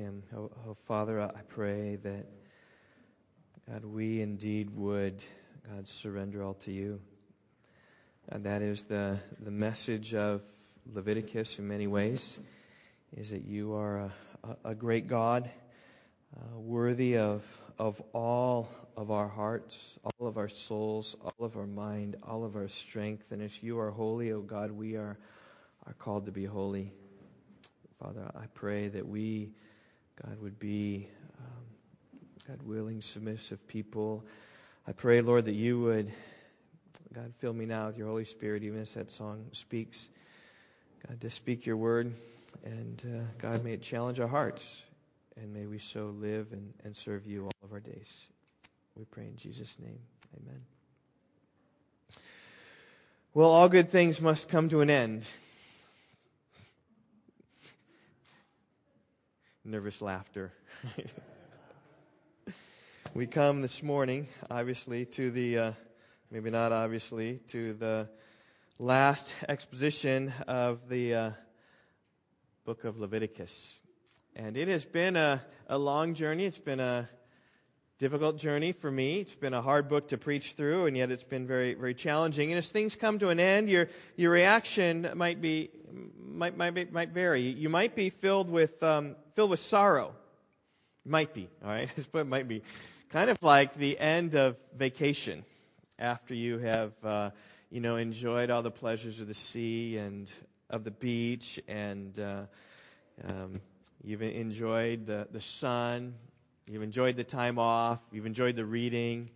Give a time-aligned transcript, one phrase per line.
[0.00, 0.22] hymn.
[0.34, 2.24] Oh, oh, Father, I pray that,
[3.70, 5.22] God, we indeed would,
[5.68, 7.00] God, surrender all to you.
[8.30, 10.40] And that is the, the message of
[10.90, 12.38] Leviticus in many ways,
[13.14, 14.12] is that you are a,
[14.64, 15.50] a, a great God,
[16.34, 17.44] uh, worthy of,
[17.78, 22.56] of all of our hearts, all of our souls, all of our mind, all of
[22.56, 23.32] our strength.
[23.32, 25.18] And as you are holy, O oh God, we are,
[25.86, 26.90] are called to be holy.
[28.02, 29.50] Father, I pray that we,
[30.26, 31.08] God, would be,
[31.38, 31.64] um,
[32.46, 34.24] God, willing, submissive people.
[34.86, 36.12] I pray, Lord, that you would,
[37.14, 40.08] God, fill me now with your Holy Spirit, even as that song speaks.
[41.06, 42.14] God, to speak your word.
[42.64, 44.82] And uh, God, may it challenge our hearts.
[45.40, 48.26] And may we so live and, and serve you all of our days.
[48.96, 49.98] We pray in Jesus' name.
[50.36, 50.60] Amen.
[53.32, 55.24] Well, all good things must come to an end.
[59.64, 60.52] Nervous laughter.
[63.14, 65.72] we come this morning, obviously, to the, uh,
[66.30, 68.08] maybe not obviously, to the
[68.78, 71.30] last exposition of the uh,
[72.64, 73.80] book of Leviticus.
[74.34, 76.46] And it has been a, a long journey.
[76.46, 77.08] It's been a
[78.00, 79.20] difficult journey for me.
[79.20, 82.50] It's been a hard book to preach through, and yet it's been very, very challenging.
[82.50, 85.70] And as things come to an end, your, your reaction might be,
[86.18, 87.42] might, might, might vary.
[87.42, 90.14] You might be filled with, um, filled with sorrow.
[91.04, 91.90] Might be, all right?
[92.14, 92.62] it might be.
[93.10, 95.44] Kind of like the end of vacation
[95.98, 97.30] after you have, uh,
[97.70, 100.30] you know, enjoyed all the pleasures of the sea and
[100.70, 102.42] of the beach and, uh,
[103.28, 103.60] um,
[104.02, 106.14] You've enjoyed the, the sun
[106.66, 107.98] You've enjoyed the time off.
[108.12, 109.30] You've enjoyed the reading,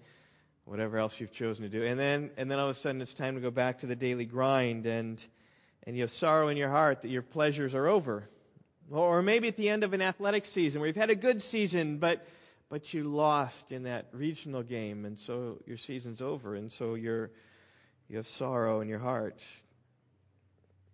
[0.64, 1.84] whatever else you've chosen to do.
[1.84, 3.96] And then, and then all of a sudden it's time to go back to the
[3.96, 5.24] daily grind and,
[5.84, 8.28] and you have sorrow in your heart that your pleasures are over.
[8.90, 11.98] Or maybe at the end of an athletic season where you've had a good season,
[11.98, 12.26] but,
[12.68, 17.30] but you lost in that regional game and so your season's over and so you're,
[18.08, 19.42] you have sorrow in your heart.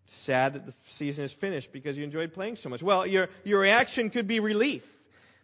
[0.07, 2.83] Sad that the season is finished because you enjoyed playing so much.
[2.83, 4.85] Well, your, your reaction could be relief.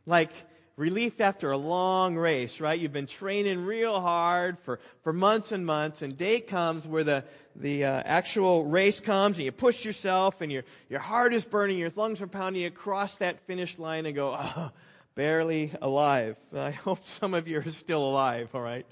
[0.07, 0.31] Like,
[0.77, 2.79] relief after a long race, right?
[2.79, 7.25] You've been training real hard for, for months and months, and day comes where the,
[7.55, 11.79] the uh, actual race comes, and you push yourself, and your, your heart is burning,
[11.79, 14.71] your lungs are pounding, you cross that finish line and go, oh,
[15.15, 16.37] barely alive.
[16.55, 18.87] I hope some of you are still alive, all right?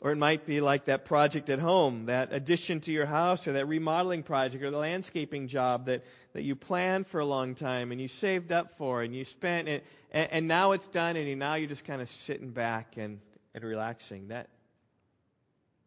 [0.00, 3.52] Or it might be like that project at home, that addition to your house, or
[3.52, 7.90] that remodeling project, or the landscaping job that, that you planned for a long time
[7.90, 11.38] and you saved up for and you spent it, and, and now it's done, and
[11.38, 13.20] now you're just kind of sitting back and,
[13.54, 14.28] and relaxing.
[14.28, 14.48] That,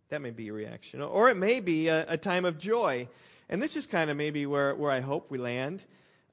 [0.09, 1.01] that may be your reaction.
[1.01, 3.07] Or it may be a, a time of joy.
[3.49, 5.83] And this is kind of maybe where, where I hope we land.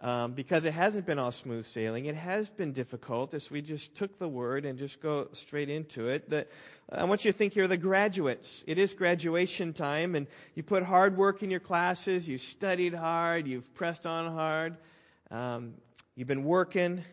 [0.03, 2.07] Um, because it hasn't been all smooth sailing.
[2.07, 6.09] It has been difficult as we just took the word and just go straight into
[6.09, 6.31] it.
[6.31, 6.49] That
[6.91, 8.65] I want you to think here the graduates.
[8.67, 12.27] It is graduation time, and you put hard work in your classes.
[12.27, 13.47] You studied hard.
[13.47, 14.79] You've pressed on hard.
[15.31, 15.75] Um,
[16.17, 17.05] you've been working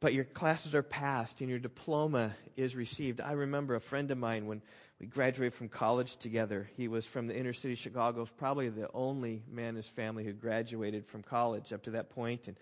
[0.00, 3.20] but your classes are passed and your diploma is received.
[3.20, 4.62] I remember a friend of mine when
[5.00, 6.68] we graduated from college together.
[6.76, 10.24] He was from the inner city of Chicago, probably the only man in his family
[10.24, 12.48] who graduated from college up to that point.
[12.48, 12.56] And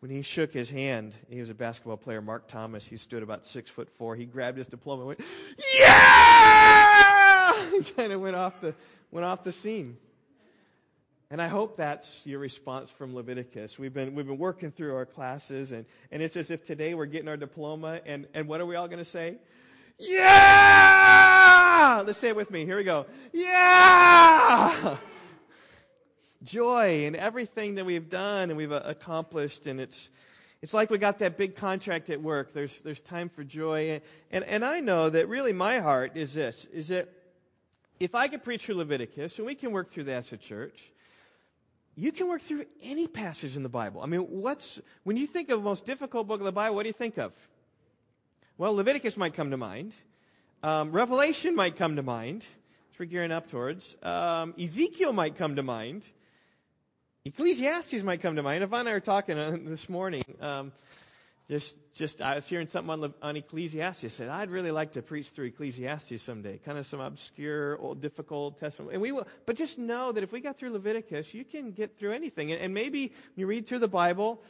[0.00, 2.86] when he shook his hand, he was a basketball player, Mark Thomas.
[2.86, 4.16] He stood about six foot four.
[4.16, 5.20] He grabbed his diploma and went,
[5.78, 7.12] Yeah!
[7.74, 8.74] And kind of went off the
[9.10, 9.96] went off the scene.
[11.32, 13.78] And I hope that's your response from Leviticus.
[13.78, 17.06] We've been, we've been working through our classes, and, and it's as if today we're
[17.06, 19.38] getting our diploma, and, and what are we all going to say?
[19.98, 22.02] Yeah!
[22.04, 22.66] Let's say it with me.
[22.66, 23.06] Here we go.
[23.32, 24.98] Yeah!
[26.42, 30.10] Joy in everything that we've done and we've uh, accomplished, and it's,
[30.60, 32.52] it's like we got that big contract at work.
[32.52, 34.02] There's, there's time for joy.
[34.30, 37.08] And, and I know that really my heart is this, is that
[37.98, 40.90] if I could preach through Leviticus, and we can work through that as a church,
[41.96, 44.00] you can work through any passage in the Bible.
[44.00, 46.84] I mean, what's, when you think of the most difficult book of the Bible, what
[46.84, 47.32] do you think of?
[48.56, 49.92] Well, Leviticus might come to mind.
[50.62, 52.44] Um, Revelation might come to mind,
[52.90, 53.96] which we're gearing up towards.
[54.02, 56.06] Um, Ezekiel might come to mind.
[57.24, 58.62] Ecclesiastes might come to mind.
[58.62, 60.24] Yvonne and I were talking uh, this morning.
[60.40, 60.72] Um,
[61.48, 64.04] just, just I was hearing something on, on Ecclesiastes.
[64.04, 66.58] I said, I'd really like to preach through Ecclesiastes someday.
[66.58, 68.92] Kind of some obscure, old, difficult Testament.
[68.92, 71.98] And we will, but just know that if we got through Leviticus, you can get
[71.98, 72.52] through anything.
[72.52, 74.42] And, and maybe you read through the Bible,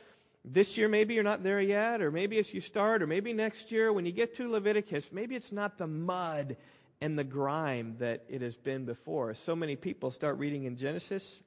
[0.44, 3.72] this year maybe you're not there yet, or maybe as you start, or maybe next
[3.72, 6.56] year when you get to Leviticus, maybe it's not the mud
[7.00, 9.34] and the grime that it has been before.
[9.34, 11.40] So many people start reading in Genesis,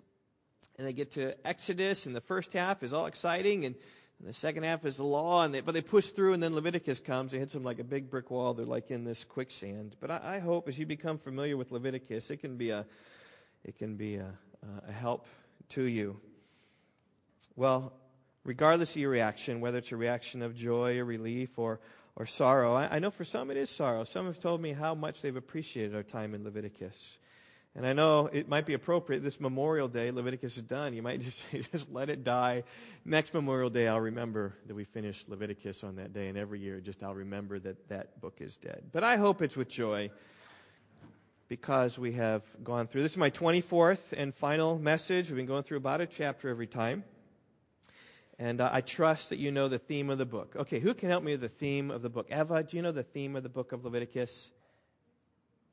[0.78, 3.76] and they get to Exodus, and the first half is all exciting, and
[4.20, 6.56] And the second half is the law, and they, but they push through, and then
[6.56, 8.54] Leviticus comes and hits them like a big brick wall.
[8.54, 9.96] They're like in this quicksand.
[10.00, 12.86] But I, I hope as you become familiar with Leviticus, it can be a,
[13.64, 14.32] it can be a,
[14.88, 15.28] a help
[15.70, 16.20] to you.
[17.56, 17.94] Well,
[18.44, 21.80] regardless of your reaction, whether it's a reaction of joy or relief or,
[22.16, 24.06] or sorrow, I, I know for some it is sorrow.
[24.06, 27.18] Some have told me how much they've appreciated our time in Leviticus.
[27.76, 30.94] And I know it might be appropriate this Memorial Day, Leviticus is done.
[30.94, 32.64] You might just say, just let it die.
[33.04, 36.30] Next Memorial Day, I'll remember that we finished Leviticus on that day.
[36.30, 38.84] And every year, just I'll remember that that book is dead.
[38.94, 40.10] But I hope it's with joy
[41.50, 43.02] because we have gone through.
[43.02, 45.30] This is my 24th and final message.
[45.30, 47.04] We've been going through about a chapter every time.
[48.40, 50.56] And uh, I trust that you know the theme of the book.
[50.56, 52.28] Okay, who can help me with the theme of the book?
[52.32, 54.52] Eva, do you know the theme of the book of Leviticus?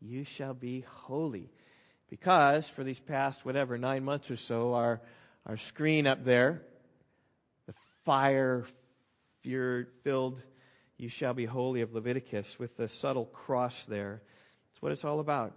[0.00, 1.50] You shall be holy
[2.12, 5.00] because for these past, whatever, nine months or so, our,
[5.46, 6.60] our screen up there,
[7.66, 7.72] the
[8.04, 8.66] fire
[9.42, 10.38] filled,
[10.98, 14.20] you shall be holy of Leviticus with the subtle cross there.
[14.68, 15.54] That's what it's all about.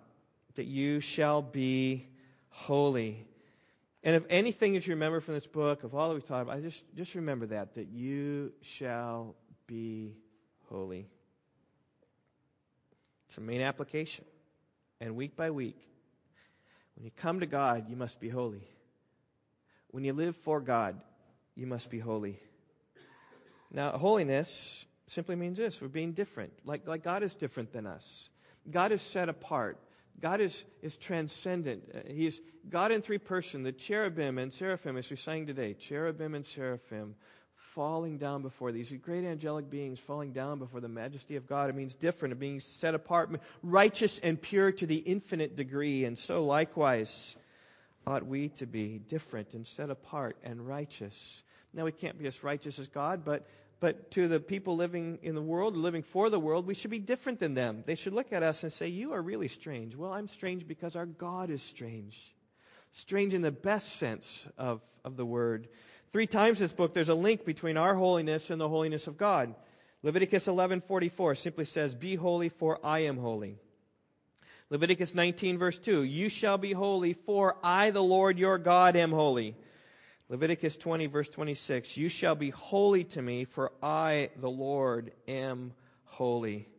[0.53, 2.07] That you shall be
[2.47, 3.27] holy.
[4.01, 6.55] And if anything that you remember from this book, of all that we've talked about,
[6.55, 9.35] I just, just remember that, that you shall
[9.67, 10.15] be
[10.69, 11.09] holy.
[13.27, 14.23] It's a main application.
[15.01, 15.81] And week by week,
[16.95, 18.67] when you come to God, you must be holy.
[19.91, 20.99] When you live for God,
[21.55, 22.39] you must be holy.
[23.71, 26.53] Now, holiness simply means this we're being different.
[26.65, 28.29] Like, like God is different than us.
[28.69, 29.77] God is set apart.
[30.21, 31.83] God is, is transcendent.
[31.93, 33.63] Uh, he is God in three person.
[33.63, 37.15] The cherubim and seraphim, as we sang today, cherubim and seraphim
[37.75, 41.69] falling down before these great angelic beings falling down before the majesty of God.
[41.69, 43.29] It means different, it means set apart,
[43.61, 46.05] righteous and pure to the infinite degree.
[46.05, 47.35] And so, likewise,
[48.07, 51.43] ought we to be different and set apart and righteous.
[51.73, 53.45] Now, we can't be as righteous as God, but,
[53.81, 56.99] but to the people living in the world, living for the world, we should be
[56.99, 57.83] different than them.
[57.85, 59.95] They should look at us and say, You are really strange.
[59.97, 62.33] Well, I'm strange because our God is strange.
[62.91, 65.67] Strange in the best sense of, of the word.
[66.15, 69.53] Three times this book, there's a link between our holiness and the holiness of God.
[70.01, 73.59] Leviticus 11:44 simply says, "Be holy, for I am holy."
[74.69, 79.11] Leviticus 19 verse 2, "You shall be holy, for I, the Lord your God, am
[79.11, 79.57] holy."
[80.29, 85.73] Leviticus 20 verse 26, "You shall be holy to me, for I, the Lord, am
[86.05, 86.69] holy."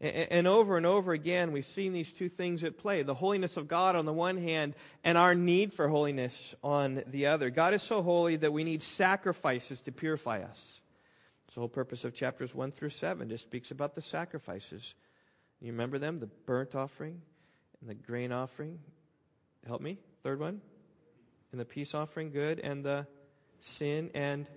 [0.00, 3.68] And over and over again, we've seen these two things at play the holiness of
[3.68, 4.74] God on the one hand,
[5.04, 7.50] and our need for holiness on the other.
[7.50, 10.80] God is so holy that we need sacrifices to purify us.
[11.46, 13.28] It's the whole purpose of chapters 1 through 7.
[13.28, 14.94] Just speaks about the sacrifices.
[15.60, 16.18] You remember them?
[16.18, 17.20] The burnt offering
[17.80, 18.78] and the grain offering.
[19.66, 19.98] Help me.
[20.22, 20.62] Third one.
[21.52, 22.30] And the peace offering.
[22.30, 22.60] Good.
[22.60, 23.06] And the
[23.60, 24.48] sin and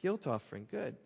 [0.00, 0.68] guilt offering.
[0.70, 0.96] Good.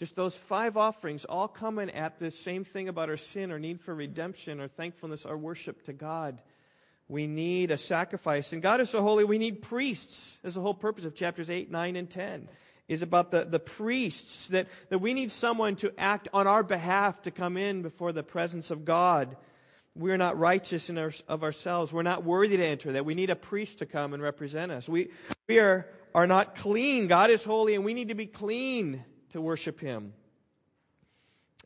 [0.00, 3.82] Just those five offerings all coming at the same thing about our sin, our need
[3.82, 6.40] for redemption, our thankfulness, our worship to God.
[7.06, 8.54] We need a sacrifice.
[8.54, 10.38] And God is so holy, we need priests.
[10.42, 12.48] That's the whole purpose of chapters 8, 9, and 10
[12.88, 17.20] is about the, the priests, that, that we need someone to act on our behalf
[17.22, 19.36] to come in before the presence of God.
[19.94, 21.92] We're not righteous in our, of ourselves.
[21.92, 23.04] We're not worthy to enter that.
[23.04, 24.88] We need a priest to come and represent us.
[24.88, 25.10] We,
[25.46, 27.06] we are, are not clean.
[27.06, 30.12] God is holy, and we need to be clean to worship Him.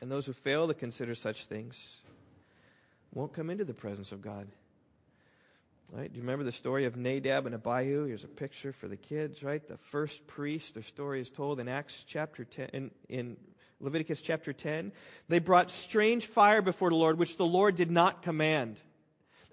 [0.00, 1.98] And those who fail to consider such things
[3.12, 4.48] won't come into the presence of God.
[5.92, 6.12] Right?
[6.12, 8.06] Do you remember the story of Nadab and Abihu?
[8.06, 9.66] Here's a picture for the kids, right?
[9.66, 13.36] The first priest, their story is told in Acts chapter 10, in, in
[13.80, 14.92] Leviticus chapter 10.
[15.28, 18.80] They brought strange fire before the Lord, which the Lord did not command.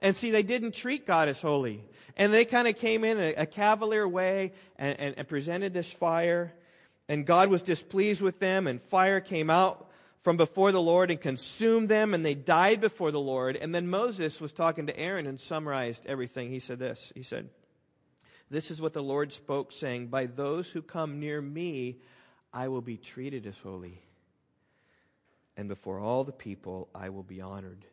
[0.01, 1.83] And see, they didn't treat God as holy.
[2.17, 5.91] And they kind of came in a, a cavalier way and, and, and presented this
[5.91, 6.53] fire.
[7.11, 9.91] And God was displeased with them, and fire came out
[10.21, 13.57] from before the Lord and consumed them, and they died before the Lord.
[13.57, 16.49] And then Moses was talking to Aaron and summarized everything.
[16.51, 17.49] He said this He said,
[18.49, 21.97] This is what the Lord spoke, saying, By those who come near me,
[22.53, 24.01] I will be treated as holy.
[25.57, 27.83] And before all the people, I will be honored.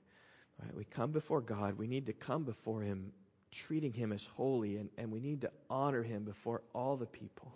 [0.75, 1.77] We come before God.
[1.77, 3.11] We need to come before Him,
[3.51, 7.53] treating Him as holy, and, and we need to honor Him before all the people.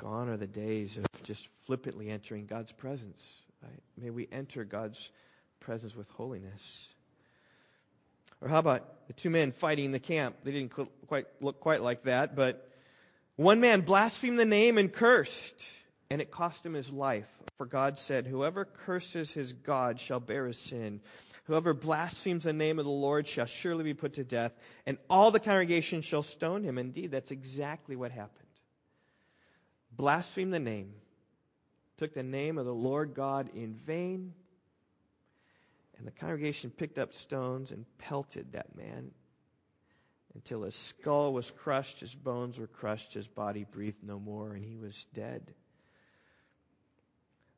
[0.00, 3.22] Gone are the days of just flippantly entering God's presence.
[3.62, 3.82] Right?
[4.00, 5.10] May we enter God's
[5.60, 6.88] presence with holiness.
[8.40, 10.36] Or how about the two men fighting in the camp?
[10.42, 10.72] They didn't
[11.06, 12.66] quite look quite like that, but
[13.36, 15.66] one man blasphemed the name and cursed,
[16.08, 17.28] and it cost him his life.
[17.58, 21.02] For God said, Whoever curses his God shall bear his sin.
[21.44, 24.52] Whoever blasphemes the name of the Lord shall surely be put to death,
[24.86, 26.78] and all the congregation shall stone him.
[26.78, 28.49] Indeed, that's exactly what happened.
[29.92, 30.94] Blaspheme the name,
[31.96, 34.32] took the name of the Lord God in vain,
[35.98, 39.10] and the congregation picked up stones and pelted that man
[40.34, 44.64] until his skull was crushed, his bones were crushed, his body breathed no more, and
[44.64, 45.54] he was dead.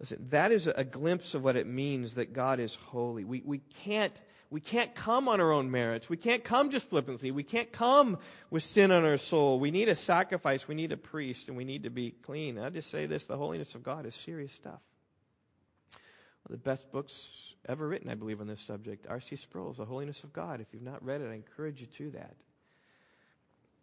[0.03, 3.25] Listen, that is a glimpse of what it means that God is holy.
[3.25, 6.11] We, we, can't, we can't come on our own merits.
[6.11, 7.31] We can't come just flippantly.
[7.31, 8.19] We can't come
[8.51, 9.61] with sin on our soul.
[9.61, 10.67] We need a sacrifice.
[10.67, 12.59] We need a priest, and we need to be clean.
[12.59, 14.81] I just say this the holiness of God is serious stuff.
[16.43, 19.37] One of the best books ever written, I believe, on this subject, R.C.
[19.37, 20.61] Sproul's The Holiness of God.
[20.61, 22.35] If you've not read it, I encourage you to that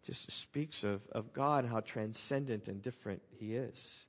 [0.02, 4.06] just speaks of, of God, and how transcendent and different He is.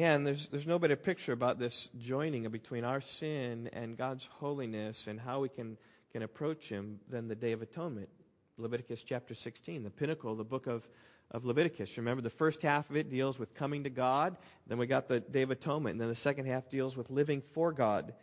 [0.00, 5.06] And there's, there's no better picture about this joining between our sin and God's holiness
[5.06, 5.76] and how we can,
[6.10, 8.08] can approach Him than the Day of Atonement.
[8.56, 10.88] Leviticus chapter 16, the pinnacle, the book of,
[11.32, 11.98] of Leviticus.
[11.98, 14.38] Remember, the first half of it deals with coming to God.
[14.66, 15.92] Then we got the Day of Atonement.
[15.92, 18.14] And then the second half deals with living for God.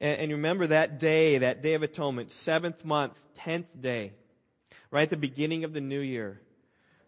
[0.00, 4.10] And, and remember that day, that Day of Atonement, seventh month, tenth day
[4.90, 6.40] right at the beginning of the new year.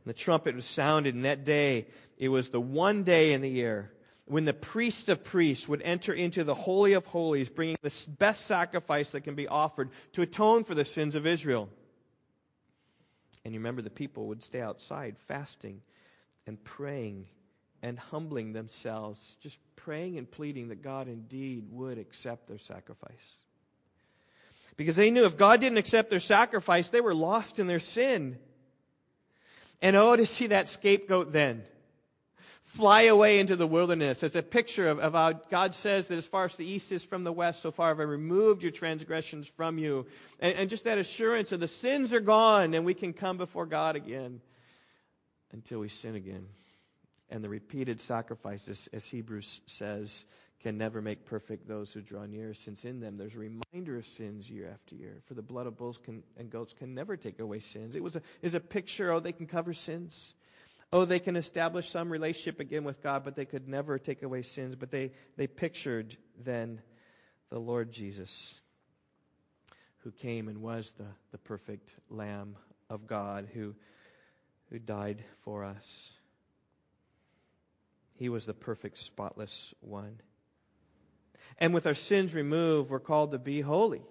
[0.07, 3.91] The trumpet was sounded, and that day, it was the one day in the year
[4.27, 8.47] when the priest of priests would enter into the Holy of Holies, bringing the best
[8.47, 11.69] sacrifice that can be offered to atone for the sins of Israel.
[13.45, 15.83] And you remember the people would stay outside fasting
[16.47, 17.27] and praying
[17.83, 23.37] and humbling themselves, just praying and pleading that God indeed would accept their sacrifice.
[24.79, 28.39] Because they knew if God didn't accept their sacrifice, they were lost in their sin.
[29.83, 31.65] And oh, to see that scapegoat then
[32.75, 36.27] fly away into the wilderness as a picture of, of, how God says that as
[36.27, 39.47] far as the east is from the west, so far have I removed your transgressions
[39.47, 40.07] from you.
[40.41, 43.67] And, and just that assurance of the sins are gone and we can come before
[43.67, 44.41] God again
[45.53, 46.49] until we sin again.
[47.31, 50.25] And the repeated sacrifices, as Hebrews says,
[50.61, 54.07] can never make perfect those who draw near, since in them there's a reminder of
[54.07, 55.21] sins year after year.
[55.27, 57.95] For the blood of bulls can, and goats can never take away sins.
[57.95, 60.35] It was a, is a picture, oh, they can cover sins.
[60.95, 64.43] Oh, they can establish some relationship again with God, but they could never take away
[64.43, 64.77] sins.
[64.77, 66.81] But they, they pictured then
[67.51, 68.61] the Lord Jesus,
[69.99, 72.55] who came and was the, the perfect Lamb
[72.89, 73.75] of God, who,
[74.71, 76.13] who died for us.
[78.15, 80.21] He was the perfect, spotless one.
[81.59, 84.03] And with our sins removed, we're called to be holy.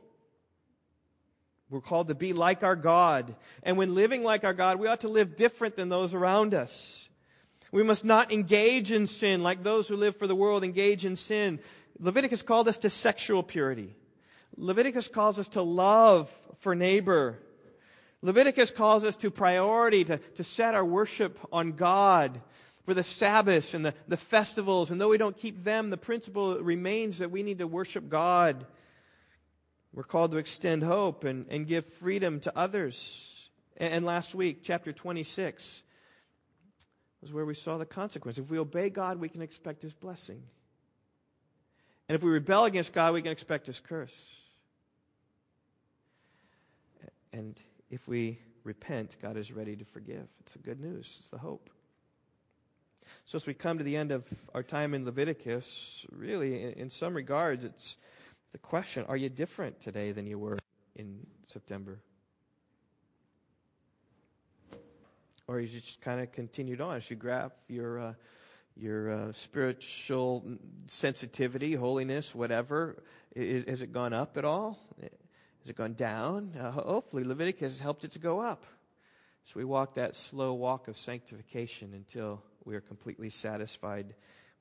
[1.73, 3.35] We're called to be like our God.
[3.63, 7.09] And when living like our God, we ought to live different than those around us.
[7.71, 11.15] We must not engage in sin like those who live for the world engage in
[11.15, 11.59] sin.
[11.97, 13.95] Leviticus called us to sexual purity.
[14.55, 17.39] Leviticus calls us to love for neighbor.
[18.21, 22.39] Leviticus calls us to priority, to, to set our worship on God
[22.85, 24.91] for the Sabbaths and the, the festivals.
[24.91, 28.67] And though we don't keep them, the principle remains that we need to worship God.
[29.93, 33.29] We're called to extend hope and, and give freedom to others.
[33.77, 35.83] And, last week, chapter 26
[37.21, 38.37] was where we saw the consequence.
[38.37, 40.41] If we obey God, we can expect His blessing.
[42.09, 44.15] And if we rebel against God, we can expect His curse.
[47.31, 47.59] And
[47.89, 50.27] if we repent, God is ready to forgive.
[50.41, 51.69] It's the good news, it's the hope.
[53.25, 57.13] So, as we come to the end of our time in Leviticus, really, in some
[57.13, 57.97] regards, it's
[58.53, 60.57] the question are you different today than you were
[60.95, 61.99] in September?
[65.47, 68.13] Or you just kind of continued on as you graph your, uh,
[68.77, 70.45] your uh, spiritual
[70.87, 73.03] sensitivity, holiness, whatever?
[73.35, 74.79] Is, has it gone up at all?
[75.01, 76.53] Has it gone down?
[76.57, 78.63] Uh, hopefully, Leviticus has helped it to go up.
[79.45, 84.13] So we walk that slow walk of sanctification until we are completely satisfied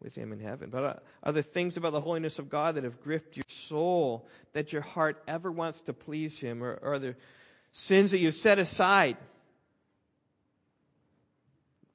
[0.03, 0.71] with Him in heaven.
[0.71, 4.27] But uh, are there things about the holiness of God that have gripped your soul
[4.53, 6.63] that your heart ever wants to please Him?
[6.63, 7.17] Or, or are there
[7.73, 9.17] sins that you've set aside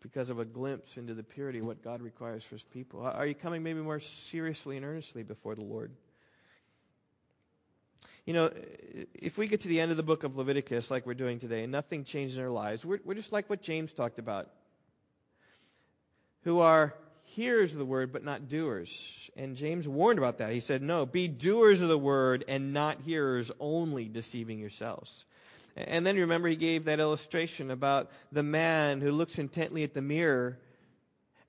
[0.02, 3.02] because of a glimpse into the purity of what God requires for His people?
[3.02, 5.92] Are you coming maybe more seriously and earnestly before the Lord?
[8.26, 8.52] You know,
[9.14, 11.64] if we get to the end of the book of Leviticus like we're doing today
[11.64, 14.50] and nothing changes in our lives, we're, we're just like what James talked about
[16.44, 16.94] who are
[17.38, 19.30] hearers of the word but not doers.
[19.38, 20.52] And James warned about that.
[20.52, 25.24] He said, No, be doers of the word and not hearers only, deceiving yourselves.
[25.76, 30.02] And then remember, he gave that illustration about the man who looks intently at the
[30.02, 30.58] mirror.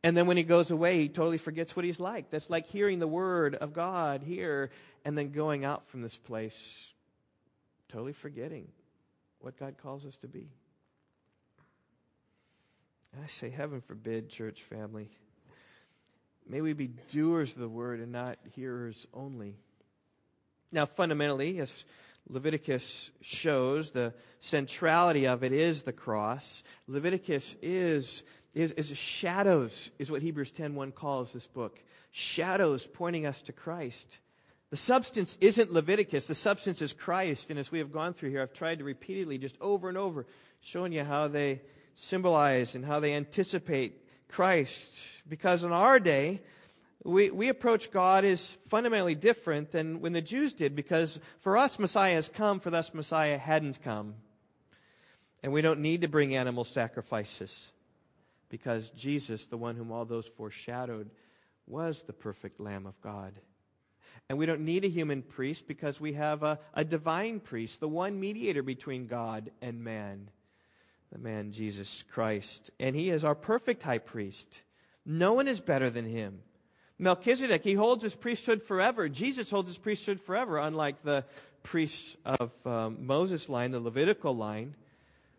[0.04, 2.30] And then when he goes away, he totally forgets what he's like.
[2.30, 4.71] That's like hearing the word of God here
[5.04, 6.92] and then going out from this place
[7.88, 8.68] totally forgetting
[9.40, 10.50] what God calls us to be.
[13.25, 15.09] I say, heaven forbid, church family.
[16.49, 19.57] May we be doers of the word and not hearers only.
[20.73, 21.85] Now, fundamentally, as
[22.28, 26.62] Leviticus shows, the centrality of it is the cross.
[26.87, 28.23] Leviticus is,
[28.55, 31.78] is, is shadows, is what Hebrews 10.1 calls this book.
[32.11, 34.19] Shadows pointing us to Christ.
[34.71, 37.50] The substance isn't Leviticus, the substance is Christ.
[37.50, 40.26] And as we have gone through here, I've tried to repeatedly, just over and over,
[40.61, 41.61] showing you how they
[41.95, 45.00] symbolize and how they anticipate Christ.
[45.28, 46.40] Because in our day,
[47.04, 51.78] we, we approach God as fundamentally different than when the Jews did, because for us,
[51.78, 54.14] Messiah has come, for us, Messiah hadn't come.
[55.42, 57.70] And we don't need to bring animal sacrifices,
[58.49, 61.11] because Jesus, the one whom all those foreshadowed,
[61.66, 63.35] was the perfect Lamb of God.
[64.28, 67.88] And we don't need a human priest because we have a, a divine priest, the
[67.88, 70.30] one mediator between God and man,
[71.12, 72.71] the man Jesus Christ.
[72.79, 74.61] And he is our perfect high priest.
[75.07, 76.41] No one is better than him.
[76.99, 79.09] Melchizedek, he holds his priesthood forever.
[79.09, 81.25] Jesus holds his priesthood forever, unlike the
[81.62, 84.75] priests of um, Moses' line, the Levitical line,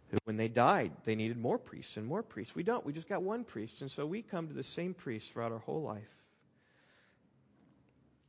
[0.10, 2.56] who, when they died, they needed more priests and more priests.
[2.56, 2.86] We don't.
[2.86, 3.82] We just got one priest.
[3.82, 6.10] And so we come to the same priest throughout our whole life.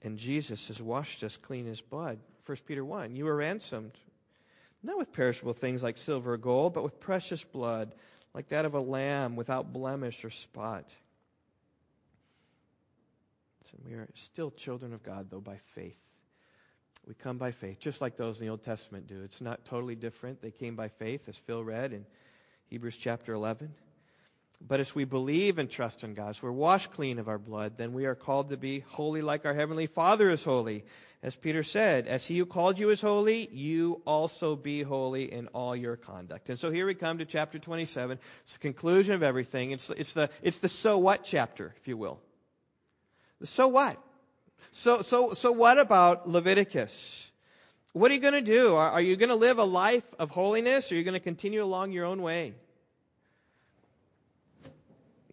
[0.03, 2.19] And Jesus has washed us clean as blood.
[2.47, 3.93] 1 Peter 1 You were ransomed,
[4.83, 7.95] not with perishable things like silver or gold, but with precious blood,
[8.35, 10.91] like that of a lamb without blemish or spot.
[13.73, 15.97] And we are still children of God, though, by faith.
[17.07, 19.23] We come by faith, just like those in the Old Testament do.
[19.23, 20.43] It's not totally different.
[20.43, 22.05] They came by faith, as Phil read in
[22.69, 23.73] Hebrews chapter 11.
[24.67, 27.93] But as we believe and trust in God, we're washed clean of our blood, then
[27.93, 30.85] we are called to be holy like our Heavenly Father is holy.
[31.23, 35.49] As Peter said, as He who called you is holy, you also be holy in
[35.49, 36.49] all your conduct.
[36.49, 38.19] And so here we come to chapter 27.
[38.43, 39.71] It's the conclusion of everything.
[39.71, 42.21] It's, it's, the, it's the so what chapter, if you will.
[43.41, 43.99] The So what?
[44.73, 47.31] So, so, so what about Leviticus?
[47.93, 48.77] What are you going to do?
[48.77, 51.21] Are, are you going to live a life of holiness or are you going to
[51.21, 52.55] continue along your own way?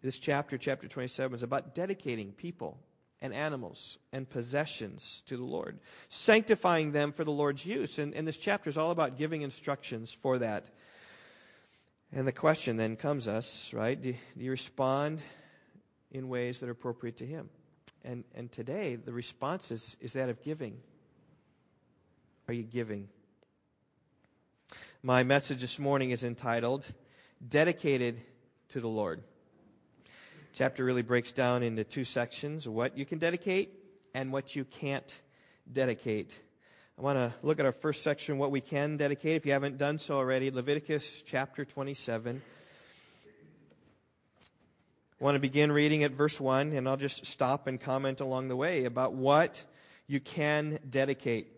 [0.08, 2.80] This chapter, chapter 27, is about dedicating people
[3.22, 8.00] and animals and possessions to the Lord, sanctifying them for the Lord's use.
[8.00, 10.70] And, and this chapter is all about giving instructions for that.
[12.14, 14.02] And the question then comes us, right?
[14.02, 15.20] Do, do you respond
[16.10, 17.50] in ways that are appropriate to Him?
[18.06, 20.78] And, and today, the response is, is that of giving.
[22.48, 23.10] Are you giving?
[25.04, 26.86] My message this morning is entitled
[27.46, 28.22] Dedicated
[28.70, 29.22] to the Lord.
[30.58, 33.78] Chapter really breaks down into two sections what you can dedicate
[34.16, 35.16] and what you can't
[35.72, 36.34] dedicate.
[36.98, 39.36] I want to look at our first section, what we can dedicate.
[39.36, 42.42] If you haven't done so already, Leviticus chapter 27.
[45.22, 48.48] I want to begin reading at verse 1, and I'll just stop and comment along
[48.48, 49.64] the way about what
[50.08, 51.57] you can dedicate.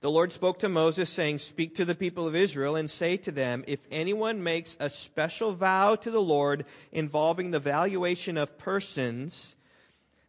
[0.00, 3.32] The Lord spoke to Moses, saying, Speak to the people of Israel and say to
[3.32, 9.54] them, If anyone makes a special vow to the Lord involving the valuation of persons,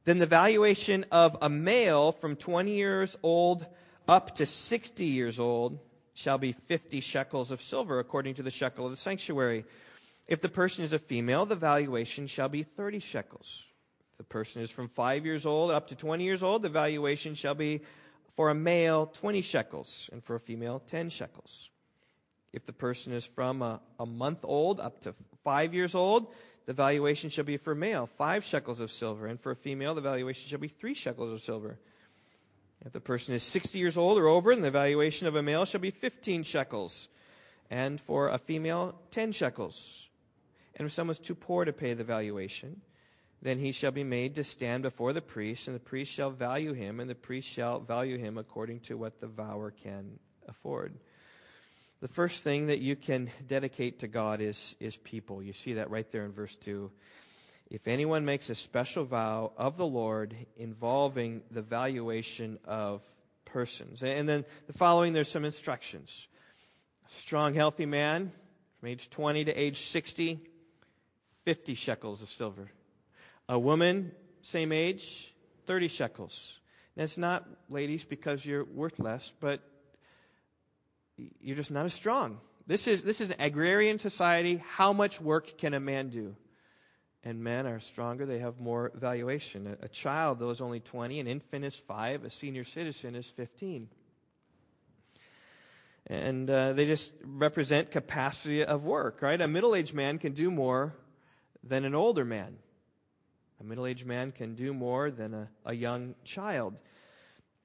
[0.06, 3.66] then the valuation of a male from 20 years old
[4.08, 5.80] up to 60 years old
[6.14, 9.66] shall be 50 shekels of silver, according to the shekel of the sanctuary
[10.28, 13.64] if the person is a female, the valuation shall be 30 shekels.
[14.12, 17.34] If the person is from 5 years old up to 20 years old, the valuation
[17.34, 17.82] shall be
[18.38, 21.72] for a male 20 shekels, and for a female 10 shekels.
[22.54, 26.32] If the person is from a, a month old up to 5 years old,
[26.68, 29.96] the valuation shall be for a male 5 shekels of silver, and for a female,
[29.96, 31.80] the valuation shall be 3 shekels of silver.
[32.86, 35.66] If the person is 60 years old or over, then the valuation of a male
[35.66, 37.08] shall be 15 shekels,
[37.72, 40.10] and for a female, 10 shekels.
[40.76, 42.82] And if someone's too poor to pay the valuation,
[43.42, 46.74] then he shall be made to stand before the priest, and the priest shall value
[46.74, 50.94] him, and the priest shall value him according to what the vower can afford.
[52.00, 55.42] The first thing that you can dedicate to God is, is people.
[55.42, 56.92] You see that right there in verse 2.
[57.70, 63.02] If anyone makes a special vow of the Lord involving the valuation of
[63.46, 64.04] persons.
[64.04, 66.28] And then the following, there's some instructions.
[67.08, 68.32] A strong, healthy man
[68.80, 70.40] from age 20 to age 60
[71.48, 72.70] 50 shekels of silver.
[73.50, 75.34] A woman, same age,
[75.66, 76.60] 30 shekels.
[76.96, 79.62] That's not, ladies, because you're worth less, but
[81.40, 82.40] you're just not as strong.
[82.66, 84.62] This is, this is an agrarian society.
[84.76, 86.36] How much work can a man do?
[87.28, 89.76] and men are stronger, they have more valuation.
[89.82, 93.30] A, a child, though, is only 20, an infant is 5, a senior citizen is
[93.30, 93.90] 15.
[96.06, 99.42] And uh, they just represent capacity of work, right?
[99.42, 100.96] A middle aged man can do more
[101.62, 102.56] than an older man.
[103.60, 106.76] A middle aged man can do more than a, a young child.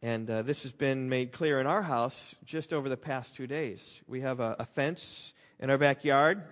[0.00, 3.46] And uh, this has been made clear in our house just over the past two
[3.46, 4.00] days.
[4.06, 6.42] We have a, a fence in our backyard,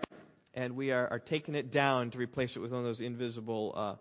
[0.53, 3.73] and we are, are, taking it down to replace it with one of those invisible
[3.75, 3.95] uh,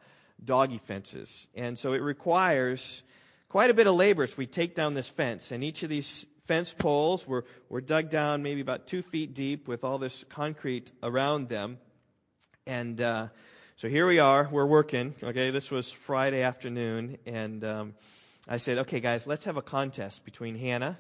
[0.44, 1.48] doggy fences.
[1.56, 3.02] And so it requires
[3.48, 5.52] quite a bit of labor as we take down this fence.
[5.52, 9.70] And each of these fence poles were, were dug down maybe about two feet deep
[9.70, 11.78] with all this concrete around them.
[12.68, 13.28] And uh,
[13.80, 15.16] so here we are, we're working.
[15.24, 17.94] Okay, this was Friday afternoon, and um,
[18.46, 21.00] I said, okay, guys, let's have a contest between Hannah,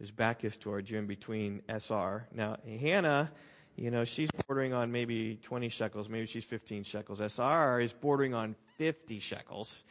[0.00, 2.26] whose back is towards you, and between SR.
[2.34, 3.30] Now, Hannah,
[3.76, 7.20] you know, she's bordering on maybe 20 shekels, maybe she's 15 shekels.
[7.20, 9.84] SR is bordering on 50 shekels.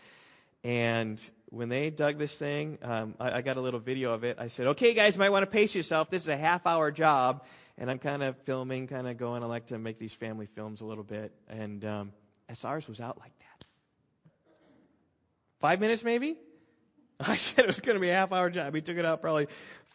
[0.66, 4.36] And when they dug this thing, um, I, I, got a little video of it.
[4.38, 6.10] I said, okay, guys, you might want to pace yourself.
[6.10, 7.46] This is a half hour job.
[7.78, 9.44] And I'm kind of filming, kind of going.
[9.44, 11.32] I like to make these family films a little bit.
[11.48, 12.12] And um,
[12.50, 13.68] SR's was out like that.
[15.60, 16.38] Five minutes, maybe?
[17.20, 18.74] I said it was going to be a half hour job.
[18.74, 19.48] He took it out probably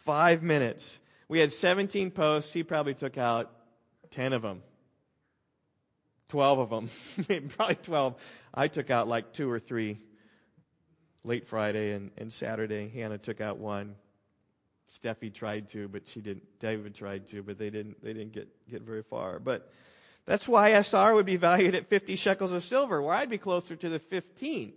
[0.05, 1.01] five minutes.
[1.29, 2.53] We had 17 posts.
[2.53, 3.51] He probably took out
[4.11, 4.63] 10 of them.
[6.29, 7.49] 12 of them.
[7.57, 8.15] probably 12.
[8.55, 9.99] I took out like two or three
[11.25, 12.89] late Friday and, and Saturday.
[12.89, 13.95] Hannah took out one.
[15.01, 16.45] Steffi tried to, but she didn't.
[16.61, 18.03] David tried to, but they didn't.
[18.03, 19.39] They didn't get get very far.
[19.39, 19.71] But
[20.27, 23.75] that's why SR would be valued at 50 shekels of silver, where I'd be closer
[23.75, 24.75] to the 15.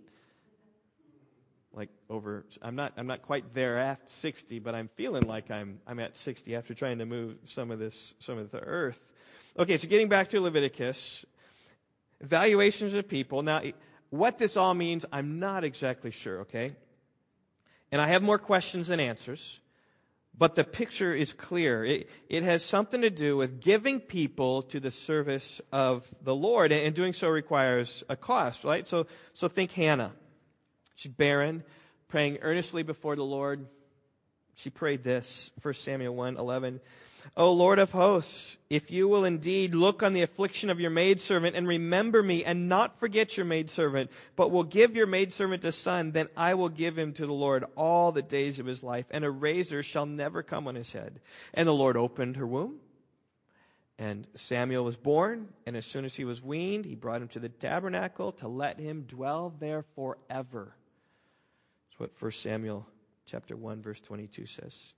[1.72, 2.94] Like over, I'm not.
[2.96, 5.80] I'm not quite there at 60, but I'm feeling like I'm.
[5.86, 9.00] I'm at 60 after trying to move some of this, some of the earth.
[9.58, 11.24] Okay, so getting back to Leviticus,
[12.20, 13.42] valuations of people.
[13.42, 13.62] Now,
[14.10, 16.74] what this all means, I'm not exactly sure, okay?
[17.90, 19.60] And I have more questions than answers,
[20.38, 21.84] but the picture is clear.
[21.84, 26.72] It, it has something to do with giving people to the service of the Lord,
[26.72, 28.86] and doing so requires a cost, right?
[28.86, 30.12] So, so think Hannah.
[30.94, 31.62] She's barren,
[32.08, 33.66] praying earnestly before the Lord.
[34.54, 36.80] She prayed this, 1 Samuel 1 11.
[37.36, 41.56] O Lord of hosts, if you will indeed look on the affliction of your maidservant
[41.56, 46.12] and remember me and not forget your maidservant, but will give your maidservant a son,
[46.12, 49.24] then I will give him to the Lord all the days of his life, and
[49.24, 51.20] a razor shall never come on his head.
[51.54, 52.80] And the Lord opened her womb.
[53.98, 57.38] And Samuel was born, and as soon as he was weaned, he brought him to
[57.38, 60.76] the tabernacle to let him dwell there forever.
[61.88, 62.86] That's what 1 Samuel
[63.24, 64.92] chapter 1 verse 22 says.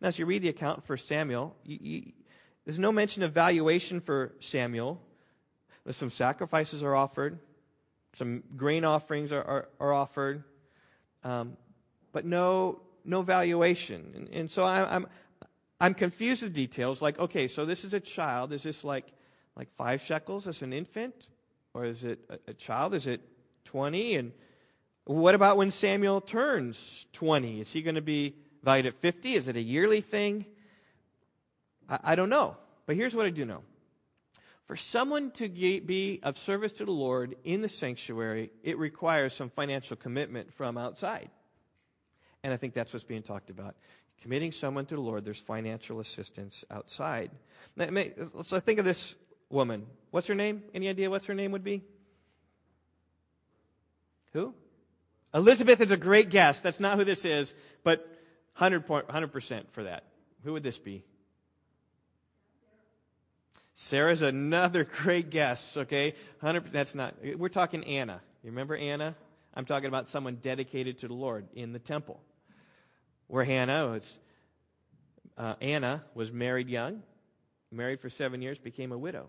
[0.00, 2.12] Now, as you read the account for Samuel, you, you,
[2.64, 5.00] there's no mention of valuation for Samuel.
[5.84, 7.38] There's some sacrifices are offered,
[8.14, 10.44] some grain offerings are, are, are offered,
[11.24, 11.56] um,
[12.12, 14.12] but no no valuation.
[14.14, 15.06] And, and so I, I'm
[15.80, 17.00] I'm confused with details.
[17.00, 18.52] Like, okay, so this is a child.
[18.52, 19.06] Is this like
[19.56, 21.28] like five shekels as an infant,
[21.72, 22.94] or is it a, a child?
[22.94, 23.20] Is it
[23.64, 24.16] twenty?
[24.16, 24.32] And
[25.04, 27.60] what about when Samuel turns twenty?
[27.60, 28.36] Is he going to be
[28.68, 29.34] valued at 50?
[29.34, 30.44] Is it a yearly thing?
[31.88, 32.54] I, I don't know.
[32.84, 33.62] But here's what I do know.
[34.66, 39.48] For someone to be of service to the Lord in the sanctuary, it requires some
[39.48, 41.30] financial commitment from outside.
[42.42, 43.74] And I think that's what's being talked about.
[44.20, 47.30] Committing someone to the Lord, there's financial assistance outside.
[48.42, 49.14] So think of this
[49.48, 49.86] woman.
[50.10, 50.62] What's her name?
[50.74, 51.84] Any idea what her name would be?
[54.34, 54.52] Who?
[55.32, 56.60] Elizabeth is a great guess.
[56.60, 58.17] That's not who this is, but
[58.58, 60.04] 100 percent for that.
[60.44, 61.04] Who would this be?
[63.74, 66.14] Sarah's another great guess, okay?
[66.40, 68.20] 100 that's not we're talking Anna.
[68.42, 69.14] You remember Anna?
[69.54, 72.20] I'm talking about someone dedicated to the Lord in the temple.
[73.28, 74.18] Where Hannah was
[75.36, 77.02] uh, Anna was married young,
[77.70, 79.28] married for 7 years, became a widow,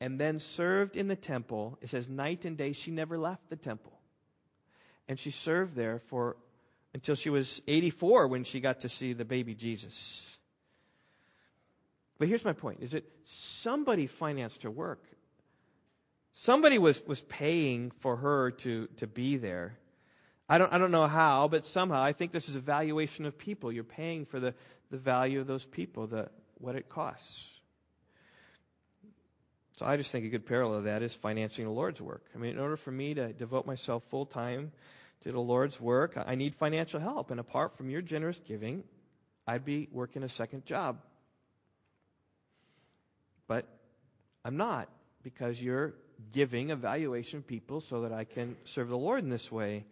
[0.00, 1.78] and then served in the temple.
[1.80, 3.92] It says night and day she never left the temple.
[5.06, 6.36] And she served there for
[6.94, 10.38] until she was 84 when she got to see the baby Jesus.
[12.18, 15.04] But here's my point is that somebody financed her work.
[16.32, 19.76] Somebody was, was paying for her to, to be there.
[20.48, 23.36] I don't, I don't know how, but somehow I think this is a valuation of
[23.38, 23.72] people.
[23.72, 24.54] You're paying for the,
[24.90, 26.28] the value of those people, the,
[26.58, 27.46] what it costs.
[29.78, 32.24] So I just think a good parallel of that is financing the Lord's work.
[32.34, 34.70] I mean, in order for me to devote myself full time
[35.24, 36.16] to the Lord's work.
[36.16, 37.30] I need financial help.
[37.30, 38.84] And apart from your generous giving,
[39.46, 40.98] I'd be working a second job.
[43.46, 43.66] But
[44.44, 44.88] I'm not
[45.22, 45.94] because you're
[46.32, 49.84] giving a valuation people so that I can serve the Lord in this way.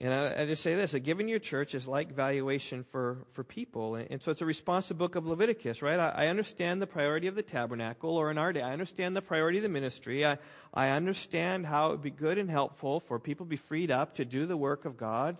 [0.00, 3.42] And I, I, just say this, that giving your church is like valuation for, for
[3.42, 3.96] people.
[3.96, 5.98] And, and so it's a response to book of Leviticus, right?
[5.98, 9.22] I, I, understand the priority of the tabernacle, or in our day, I understand the
[9.22, 10.24] priority of the ministry.
[10.24, 10.38] I,
[10.72, 14.14] I understand how it would be good and helpful for people to be freed up
[14.16, 15.36] to do the work of God.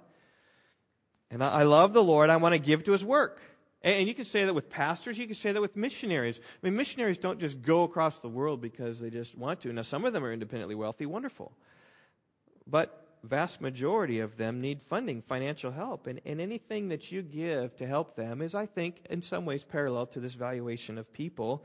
[1.31, 2.29] And I, I love the Lord.
[2.29, 3.41] I want to give to his work.
[3.83, 6.41] And, and you can say that with pastors, you can say that with missionaries.
[6.41, 9.73] I mean, missionaries don't just go across the world because they just want to.
[9.73, 11.53] Now, some of them are independently wealthy, wonderful.
[12.67, 16.07] But vast majority of them need funding, financial help.
[16.07, 19.65] And, and anything that you give to help them is, I think, in some ways
[19.65, 21.65] parallel to this valuation of people.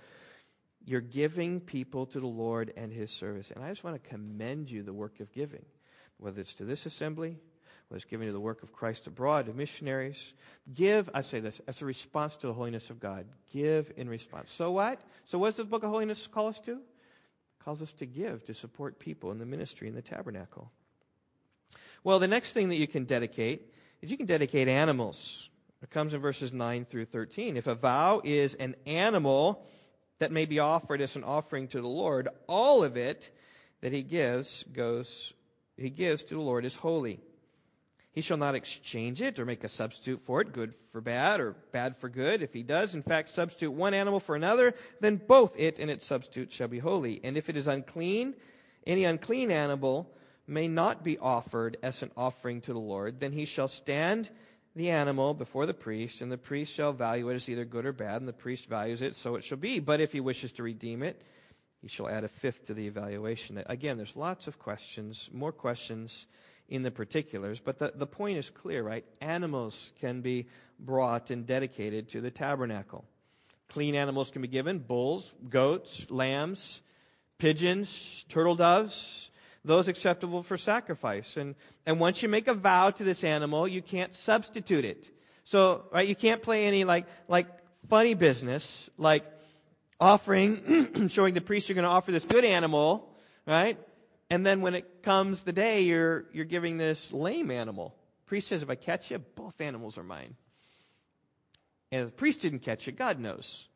[0.85, 3.51] You're giving people to the Lord and His service.
[3.51, 5.65] And I just want to commend you the work of giving,
[6.17, 7.37] whether it's to this assembly,
[7.87, 10.33] whether it's giving to the work of Christ abroad, to missionaries.
[10.73, 13.25] Give, I say this, as a response to the holiness of God.
[13.53, 14.51] Give in response.
[14.51, 14.99] So what?
[15.25, 16.71] So what does the book of holiness call us to?
[16.73, 20.71] It calls us to give, to support people in the ministry, in the tabernacle.
[22.03, 25.49] Well, the next thing that you can dedicate is you can dedicate animals.
[25.81, 27.55] It comes in verses 9 through 13.
[27.55, 29.65] If a vow is an animal
[30.19, 33.31] that may be offered as an offering to the Lord, all of it
[33.81, 35.33] that he gives goes
[35.77, 37.19] he gives to the Lord is holy.
[38.11, 41.55] He shall not exchange it or make a substitute for it, good for bad or
[41.71, 42.43] bad for good.
[42.43, 46.05] If he does, in fact, substitute one animal for another, then both it and its
[46.05, 47.21] substitute shall be holy.
[47.23, 48.35] And if it is unclean,
[48.85, 50.13] any unclean animal
[50.47, 54.29] may not be offered as an offering to the Lord, then he shall stand
[54.75, 57.93] the animal before the priest, and the priest shall value it as either good or
[57.93, 59.79] bad, and the priest values it, so it shall be.
[59.79, 61.21] But if he wishes to redeem it,
[61.81, 63.61] he shall add a fifth to the evaluation.
[63.67, 66.25] Again, there's lots of questions, more questions
[66.69, 69.05] in the particulars, but the, the point is clear, right?
[69.21, 70.47] Animals can be
[70.79, 73.05] brought and dedicated to the tabernacle.
[73.69, 76.81] Clean animals can be given bulls, goats, lambs,
[77.37, 79.29] pigeons, turtle doves,
[79.65, 81.37] those acceptable for sacrifice.
[81.37, 85.09] And, and once you make a vow to this animal, you can't substitute it.
[85.45, 87.47] So, right, you can't play any like, like
[87.89, 89.23] funny business, like
[89.99, 93.77] offering, showing the priest you're going to offer this good animal, right?
[94.29, 97.95] And then when it comes the day, you're, you're giving this lame animal.
[98.25, 100.35] Priest says, if I catch you, both animals are mine.
[101.91, 103.67] And if the priest didn't catch you, God knows.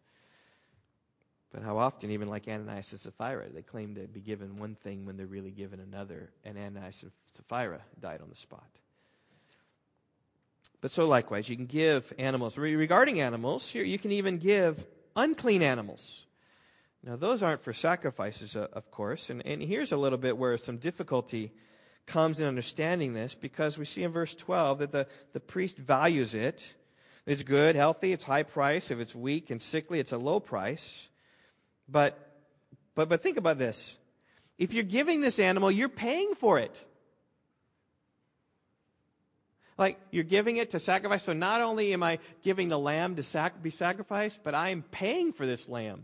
[1.58, 5.08] But how often, even like Ananias and Sapphira, they claim to be given one thing
[5.08, 8.70] when they're really given another, and Ananias and Sapphira died on the spot.
[10.82, 12.60] But so likewise, you can give animals.
[12.60, 16.28] Regarding animals, here you can even give unclean animals.
[17.04, 19.32] Now, those aren't for sacrifices, uh, of course.
[19.32, 21.52] And, and here's a little bit where some difficulty
[22.06, 26.36] comes in understanding this because we see in verse 12 that the, the priest values
[26.36, 26.64] it.
[27.26, 28.92] It's good, healthy, it's high price.
[28.92, 31.08] If it's weak and sickly, it's a low price.
[31.90, 32.18] But,
[32.96, 33.98] but, but think about this.
[34.58, 36.84] If you're giving this animal, you're paying for it.
[39.78, 41.24] Like, you're giving it to sacrifice.
[41.24, 44.82] So not only am I giving the lamb to sac- be sacrificed, but I am
[44.82, 46.04] paying for this lamb.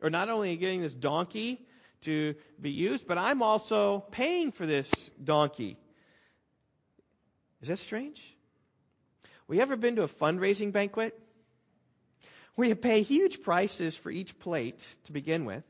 [0.00, 1.66] Or not only getting this donkey
[2.02, 4.90] to be used, but I'm also paying for this
[5.22, 5.76] donkey.
[7.60, 8.36] Is that strange?
[9.48, 11.18] We ever been to a fundraising banquet?
[12.68, 15.64] You pay huge prices for each plate to begin with.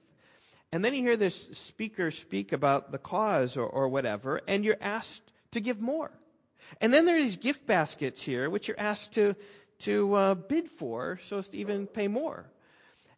[0.72, 4.76] And then you hear this speaker speak about the cause or, or whatever, and you're
[4.80, 5.22] asked
[5.52, 6.10] to give more.
[6.80, 9.34] And then there are these gift baskets here, which you're asked to,
[9.80, 12.46] to uh, bid for so as to even pay more.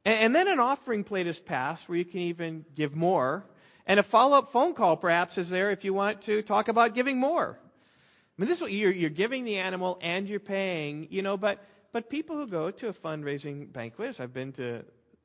[0.05, 3.45] And, and then an offering plate is passed where you can even give more.
[3.87, 6.95] And a follow up phone call perhaps is there if you want to talk about
[6.95, 7.59] giving more.
[7.61, 12.09] I mean, this you're, you're giving the animal and you're paying, you know, but but
[12.09, 14.85] people who go to a fundraising banquet, I've been to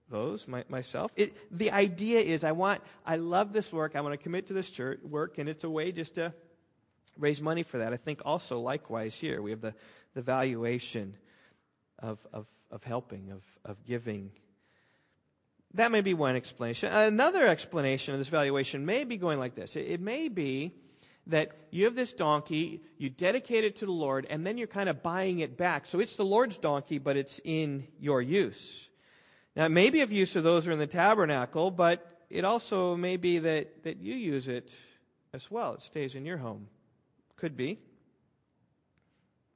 [0.10, 1.12] those my, myself.
[1.16, 3.96] It, the idea is I want, I love this work.
[3.96, 6.34] I want to commit to this church work, and it's a way just to
[7.18, 7.94] raise money for that.
[7.94, 9.74] I think also likewise here we have the,
[10.14, 11.16] the valuation
[12.00, 14.32] of, of, of helping, of, of giving.
[15.74, 16.92] That may be one explanation.
[16.92, 19.76] Another explanation of this valuation may be going like this.
[19.76, 20.74] It, it may be
[21.28, 24.90] that you have this donkey, you dedicate it to the Lord, and then you're kind
[24.90, 25.86] of buying it back.
[25.86, 28.90] So it's the Lord's donkey, but it's in your use.
[29.56, 32.46] Now, it may be of use to those who are in the tabernacle, but it
[32.46, 34.74] also may be that, that you use it
[35.34, 35.74] as well.
[35.74, 36.68] It stays in your home.
[37.36, 37.80] Could be.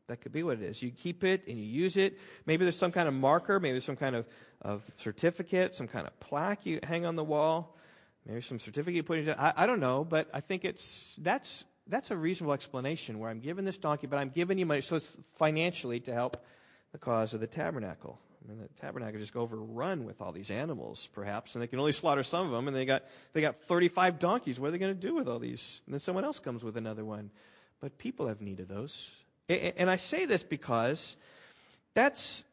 [0.07, 0.81] That could be what it is.
[0.81, 2.19] You keep it and you use it.
[2.45, 4.25] Maybe there's some kind of marker, maybe some kind of,
[4.61, 7.77] of certificate, some kind of plaque you hang on the wall.
[8.25, 11.63] Maybe some certificate you put into I, I don't know, but I think it's that's
[11.87, 14.95] that's a reasonable explanation where I'm giving this donkey, but I'm giving you money so
[14.97, 16.37] it's financially to help
[16.91, 18.19] the cause of the tabernacle.
[18.43, 21.79] I mean, the tabernacle just go overrun with all these animals, perhaps, and they can
[21.79, 23.03] only slaughter some of them, and they got,
[23.33, 24.59] they got 35 donkeys.
[24.59, 25.81] What are they going to do with all these?
[25.85, 27.29] And then someone else comes with another one.
[27.81, 29.11] But people have need of those.
[29.49, 31.15] And I say this because
[31.93, 32.45] that's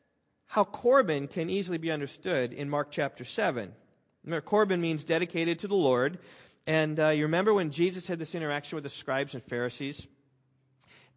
[0.47, 3.73] how Corban can easily be understood in Mark chapter 7.
[4.29, 6.19] Remember, Corban means dedicated to the Lord.
[6.67, 10.07] And uh, you remember when Jesus had this interaction with the scribes and Pharisees?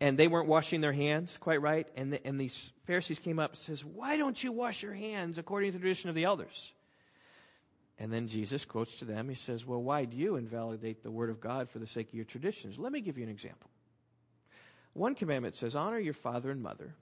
[0.02, 1.88] and they weren't washing their hands quite right.
[1.96, 5.38] And, the, and these Pharisees came up and says, Why don't you wash your hands
[5.38, 6.74] according to the tradition of the elders?
[8.00, 11.30] And then Jesus quotes to them, he says, Well, why do you invalidate the word
[11.30, 12.80] of God for the sake of your traditions?
[12.80, 13.70] Let me give you an example.
[14.94, 16.96] One commandment says, Honor your father and mother.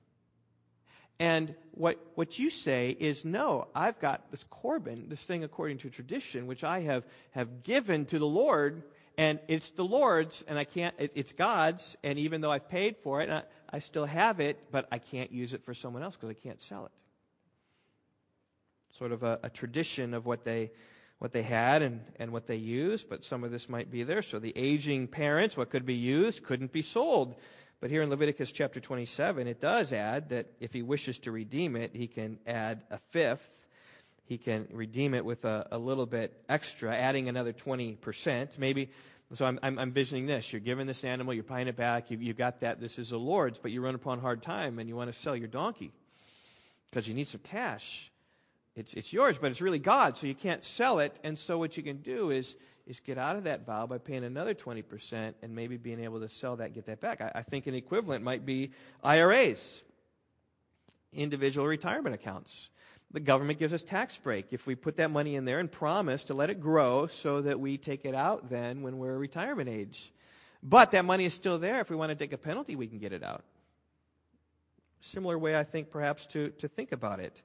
[1.20, 5.90] And what, what you say is, no, I've got this Corban, this thing according to
[5.90, 8.84] tradition, which I have, have given to the Lord,
[9.18, 12.96] and it's the Lord's, and I can't, it, it's God's, and even though I've paid
[13.04, 16.16] for it, I, I still have it, but I can't use it for someone else
[16.16, 16.92] because I can't sell it.
[18.98, 20.72] Sort of a, a tradition of what they,
[21.20, 24.22] what they had and, and what they used, but some of this might be there.
[24.22, 27.36] So the aging parents, what could be used, couldn't be sold.
[27.82, 31.76] But here in Leviticus chapter 27, it does add that if he wishes to redeem
[31.76, 33.50] it, he can add a fifth.
[34.26, 38.58] He can redeem it with a, a little bit extra, adding another 20%.
[38.58, 38.90] Maybe
[39.36, 40.52] so I'm, I'm, I'm visioning this.
[40.52, 43.20] You're given this animal, you're buying it back, you, you got that, this is the
[43.20, 45.92] Lord's, but you run upon hard time and you want to sell your donkey
[46.90, 48.12] because you need some cash.
[48.80, 51.20] It's, it's yours, but it's really God's, so you can't sell it.
[51.24, 52.56] And so what you can do is,
[52.88, 56.30] is get out of that vow by paying another 20% and maybe being able to
[56.30, 57.22] sell that get that back.
[57.22, 58.72] I, I think an equivalent might be
[59.04, 59.82] IRAs,
[61.14, 62.70] individual retirement accounts
[63.12, 66.26] the government gives us tax break if we put that money in there and promise
[66.26, 70.12] to let it grow so that we take it out then when we're retirement age.
[70.62, 71.80] But that money is still there.
[71.80, 73.44] If we want to take a penalty, we can get it out.
[75.02, 77.42] Similar way, I think, perhaps to, to think about it.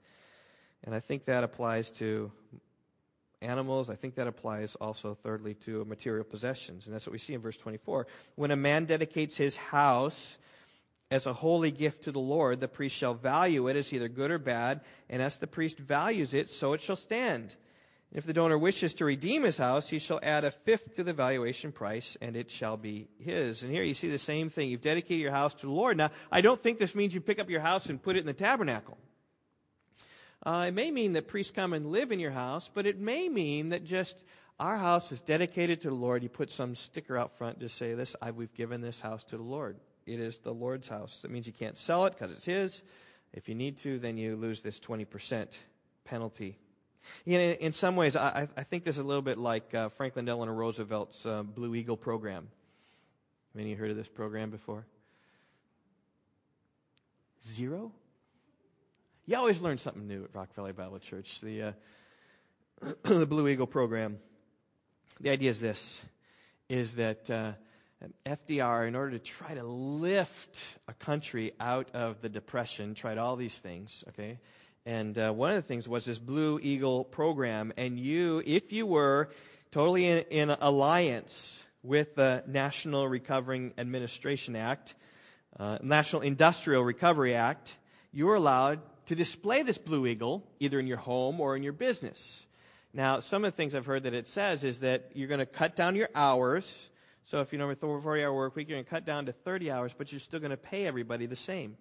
[0.85, 2.31] And I think that applies to
[3.41, 3.91] animals.
[3.91, 6.87] I think that applies also, thirdly, to material possessions.
[6.87, 8.07] And that's what we see in verse 24.
[8.37, 10.39] When a man dedicates his house
[11.11, 14.31] as a holy gift to the Lord, the priest shall value it as either good
[14.31, 17.55] or bad, and as the priest values it, so it shall stand.
[18.13, 21.13] If the donor wishes to redeem his house, he shall add a fifth to the
[21.13, 23.63] valuation price, and it shall be his.
[23.63, 24.71] And here you see the same thing.
[24.71, 25.97] You've dedicated your house to the Lord.
[25.97, 28.27] Now, I don't think this means you pick up your house and put it in
[28.27, 28.97] the tabernacle.
[30.47, 33.29] Uh, it may mean that priests come and live in your house, but it may
[33.29, 34.23] mean that just
[34.61, 36.23] our house is dedicated to the Lord.
[36.23, 39.37] You put some sticker out front to say this, I, we've given this house to
[39.37, 39.77] the Lord
[40.07, 41.21] it is the Lord's house.
[41.23, 42.83] That means you can't sell it because it's His.
[43.33, 45.49] If you need to, then you lose this 20%
[46.05, 46.57] penalty.
[47.25, 49.91] You know, in some ways, I, I, think this is a little bit like uh,
[49.91, 52.49] Franklin Delano Roosevelt's uh, Blue Eagle program.
[53.57, 54.87] Have you heard of this program before?
[57.47, 57.93] Zero?
[59.27, 61.41] You always learn something new at Rock Valley Bible Church.
[61.41, 61.73] The, uh,
[63.05, 64.19] the Blue Eagle program.
[65.19, 66.03] The idea is this:
[66.69, 67.53] is that uh,
[68.27, 73.37] FDR, in order to try to lift a country out of the depression, tried all
[73.37, 74.41] these things, okay?
[74.85, 77.73] And uh, one of the things was this Blue Eagle program.
[77.79, 79.31] And you, if you were
[79.73, 84.95] totally in, in alliance with the National Recovering Administration Act,
[85.59, 87.75] uh, National Industrial Recovery Act,
[88.13, 91.73] you were allowed to display this Blue Eagle either in your home or in your
[91.73, 92.47] business.
[92.93, 95.47] Now, some of the things I've heard that it says is that you're going to
[95.47, 96.89] cut down your hours
[97.27, 99.33] so if you know a 40 hour work week, you're going to cut down to
[99.33, 101.77] 30 hours, but you're still going to pay everybody the same.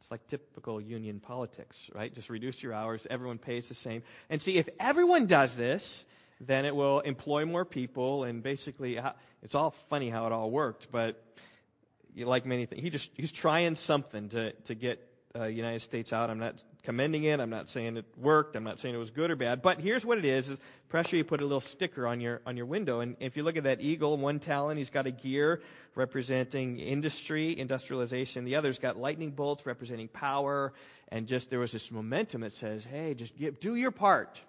[0.00, 2.14] It's like typical union politics, right?
[2.14, 4.02] Just reduce your hours, everyone pays the same.
[4.28, 6.04] And see, if everyone does this,
[6.40, 10.50] then it will employ more people, and basically, uh, it's all funny how it all
[10.50, 11.22] worked, but
[12.16, 15.06] like many things, he just he's trying something to to get
[15.38, 16.30] uh, United States out.
[16.30, 17.40] I'm not commending it.
[17.40, 18.56] I'm not saying it worked.
[18.56, 19.62] I'm not saying it was good or bad.
[19.62, 21.16] But here's what it is: is pressure.
[21.16, 23.64] You put a little sticker on your on your window, and if you look at
[23.64, 25.62] that eagle, one talon, he's got a gear
[25.94, 28.44] representing industry, industrialization.
[28.44, 30.72] The other's got lightning bolts representing power,
[31.08, 34.40] and just there was this momentum that says, "Hey, just do your part."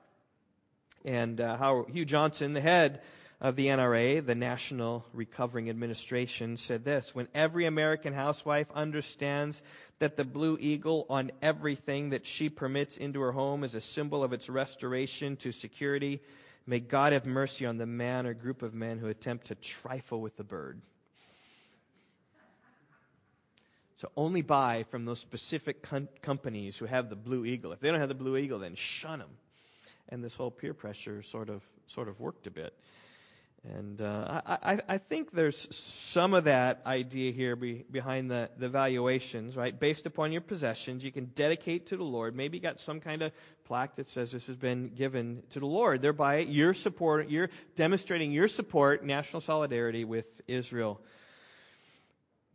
[1.03, 3.01] And uh, how Hugh Johnson, the head
[3.41, 9.63] of the NRA, the National Recovering Administration, said this When every American housewife understands
[9.97, 14.23] that the blue eagle on everything that she permits into her home is a symbol
[14.23, 16.21] of its restoration to security,
[16.67, 20.21] may God have mercy on the man or group of men who attempt to trifle
[20.21, 20.79] with the bird.
[23.97, 27.71] So only buy from those specific com- companies who have the blue eagle.
[27.71, 29.29] If they don't have the blue eagle, then shun them.
[30.09, 32.73] And this whole peer pressure sort of sort of worked a bit.
[33.63, 38.67] And uh, I, I, think there's some of that idea here be, behind the, the
[38.67, 39.79] valuations, right?
[39.79, 42.35] Based upon your possessions, you can dedicate to the Lord.
[42.35, 43.31] Maybe you got some kind of
[43.65, 46.01] plaque that says this has been given to the Lord.
[46.01, 50.99] Thereby, you're support, you're demonstrating your support, national solidarity with Israel.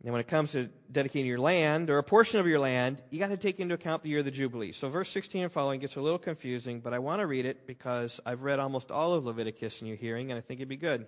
[0.03, 3.19] And when it comes to dedicating your land or a portion of your land, you
[3.19, 4.71] got to take into account the year of the Jubilee.
[4.71, 7.65] So verse 16 and following gets a little confusing, but I want to read it
[7.65, 10.77] because I've read almost all of Leviticus in your hearing, and I think it'd be
[10.77, 11.07] good.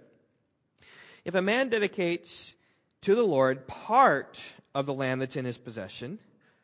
[1.24, 2.56] If a man dedicates
[3.02, 4.42] to the Lord part
[4.74, 6.18] of the land that's in his possession,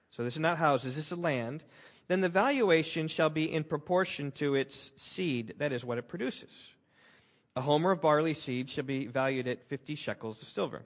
[0.10, 1.64] so this is not houses, this is land,
[2.08, 6.50] then the valuation shall be in proportion to its seed, that is what it produces.
[7.56, 10.84] A homer of barley seed shall be valued at 50 shekels of silver.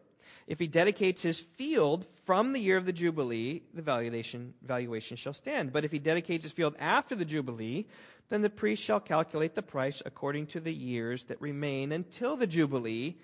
[0.49, 5.35] If he dedicates his field from the year of the Jubilee, the valuation, valuation shall
[5.35, 5.71] stand.
[5.71, 7.85] But if he dedicates his field after the Jubilee,
[8.29, 12.47] then the priest shall calculate the price according to the years that remain until the
[12.47, 13.17] Jubilee,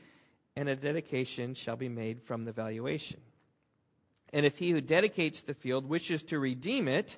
[0.55, 3.19] and a dedication shall be made from the valuation.
[4.31, 7.17] And if he who dedicates the field wishes to redeem it,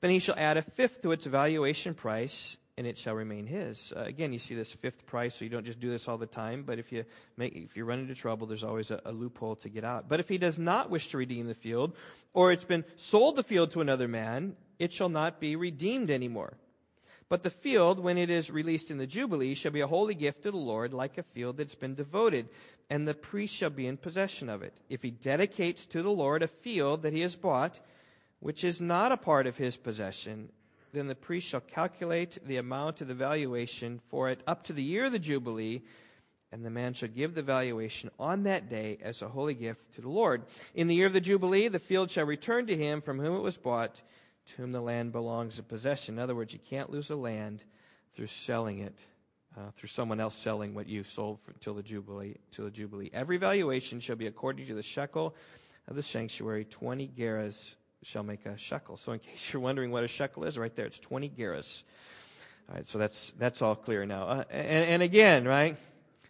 [0.00, 3.92] then he shall add a fifth to its valuation price, and it shall remain his.
[3.96, 6.26] Uh, again, you see this fifth price, so you don't just do this all the
[6.26, 6.64] time.
[6.64, 7.04] But if you
[7.36, 10.08] make, if you run into trouble, there's always a, a, loophole to get out.
[10.08, 11.96] But if he does not wish to redeem the field,
[12.32, 16.54] or it's been sold the field to another man, it shall not be redeemed anymore.
[17.28, 20.42] But the field, when it is released in the Jubilee, shall be a holy gift
[20.42, 22.48] to the Lord, like a field that's been devoted,
[22.90, 24.74] and the priest shall be in possession of it.
[24.90, 27.80] If he dedicates to the Lord a field that he has bought,
[28.40, 30.50] which is not a part of his possession,
[30.94, 34.82] then the priest shall calculate the amount of the valuation for it up to the
[34.82, 35.82] year of the Jubilee,
[36.52, 40.00] and the man shall give the valuation on that day as a holy gift to
[40.00, 40.44] the Lord.
[40.74, 43.42] In the year of the Jubilee, the field shall return to him from whom it
[43.42, 44.00] was bought,
[44.46, 46.14] to whom the land belongs in possession.
[46.14, 47.64] In other words, you can't lose a land
[48.14, 48.96] through selling it,
[49.56, 52.36] uh, through someone else selling what you sold for, until the Jubilee.
[52.52, 55.34] Till the Jubilee, every valuation shall be according to the shekel
[55.88, 57.74] of the sanctuary, twenty gerahs
[58.04, 58.98] shall make a shekel.
[58.98, 61.82] So, in case you're wondering what a shekel is, right there, it's 20 gerahs.
[62.68, 64.24] All right, so that's that's all clear now.
[64.24, 65.76] Uh, and, and, again, right,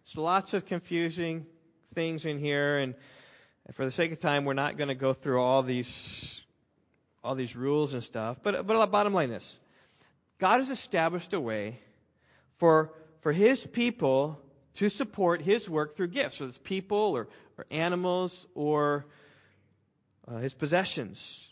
[0.04, 1.46] so lots of confusing
[1.94, 2.94] things in here, and
[3.72, 6.42] for the sake of time, we're not going to go through all these
[7.22, 8.38] all these rules and stuff.
[8.42, 9.58] But but bottom line this:
[10.38, 11.80] God has established a way
[12.58, 14.40] for for His people
[14.74, 19.06] to support His work through gifts, whether it's people or, or animals or
[20.28, 21.48] uh, His possessions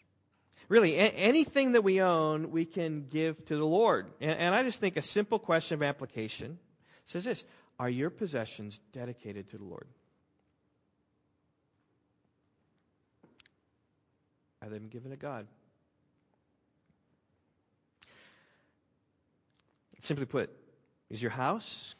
[0.73, 4.11] really a- anything that we own, we can give to the Lord.
[4.23, 6.59] And, and I just think a simple question of application
[7.05, 7.45] says this
[7.79, 9.87] Are your possessions dedicated to the Lord?
[14.63, 15.47] Are they given to God?
[20.01, 20.51] Simply put,
[21.11, 21.95] is your house,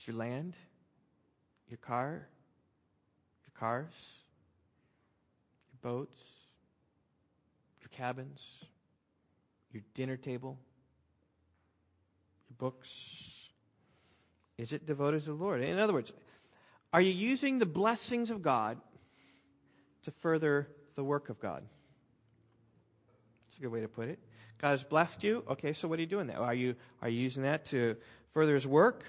[0.00, 0.56] is your land,
[1.68, 2.26] your car,
[3.44, 3.92] your cars,
[5.72, 6.18] your boats,
[7.90, 8.42] cabins,
[9.72, 10.58] your dinner table,
[12.48, 13.48] your books?
[14.58, 15.62] Is it devoted to the Lord?
[15.62, 16.12] In other words,
[16.92, 18.78] are you using the blessings of God
[20.02, 21.62] to further the work of God?
[23.46, 24.18] That's a good way to put it.
[24.60, 25.44] God has blessed you.
[25.48, 26.38] Okay, so what are you doing there?
[26.38, 27.96] Are you, are you using that to
[28.32, 29.04] further His work?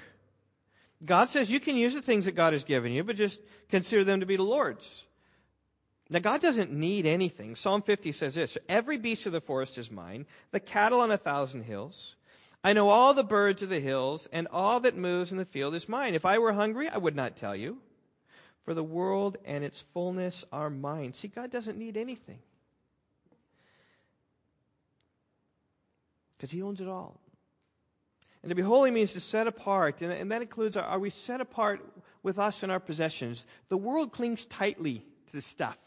[1.03, 4.03] God says you can use the things that God has given you, but just consider
[4.03, 5.05] them to be the Lord's.
[6.11, 7.55] Now, God doesn't need anything.
[7.55, 11.17] Psalm 50 says this Every beast of the forest is mine, the cattle on a
[11.17, 12.17] thousand hills.
[12.65, 15.73] I know all the birds of the hills, and all that moves in the field
[15.73, 16.13] is mine.
[16.13, 17.77] If I were hungry, I would not tell you.
[18.65, 21.13] For the world and its fullness are mine.
[21.13, 22.39] See, God doesn't need anything.
[26.35, 27.21] Because He owns it all.
[28.43, 31.79] And to be holy means to set apart, and, that includes are we set apart
[32.21, 33.45] with us and our possessions?
[33.69, 35.77] The world clings tightly to the stuff.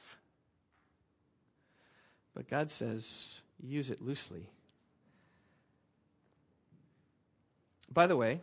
[2.35, 4.49] But God says, use it loosely.
[7.93, 8.41] By the way,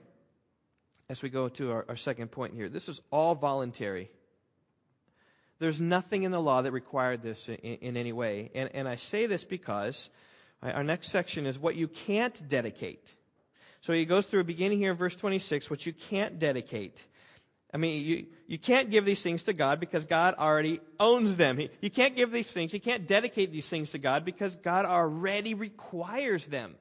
[1.10, 4.10] as we go to our, our second point here, this is all voluntary.
[5.60, 8.50] There's nothing in the law that required this in, in any way.
[8.56, 10.10] And, and I say this because
[10.64, 13.14] our next section is what you can't dedicate.
[13.82, 17.04] So he goes through, beginning here in verse 26, what you can't dedicate.
[17.74, 21.60] I mean, you, you can't give these things to God because God already owns them.
[21.80, 25.54] you can't give these things, you can't dedicate these things to God because God already
[25.54, 26.76] requires them.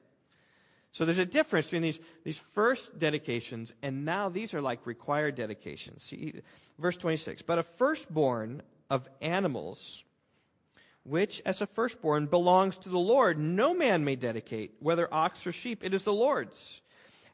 [0.91, 5.35] So there's a difference between these, these first dedications and now these are like required
[5.35, 6.03] dedications.
[6.03, 6.41] See,
[6.77, 7.43] verse 26.
[7.43, 10.03] But a firstborn of animals,
[11.03, 15.53] which as a firstborn belongs to the Lord, no man may dedicate, whether ox or
[15.53, 16.81] sheep, it is the Lord's.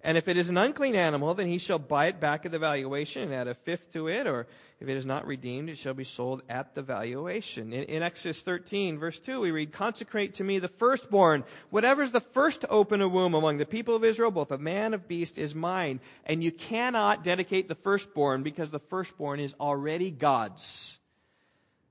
[0.08, 2.60] And if it is an unclean animal, then he shall buy it back at the
[2.60, 4.48] valuation and add a fifth to it, or
[4.80, 7.74] if it is not redeemed, it shall be sold at the valuation.
[7.74, 11.44] In, in Exodus 13, verse 2, we read, Consecrate to me the firstborn.
[11.72, 14.62] Whatever is the first to open a womb among the people of Israel, both of
[14.62, 16.00] man of beast, is mine.
[16.26, 21.00] And you cannot dedicate the firstborn because the firstborn is already God's.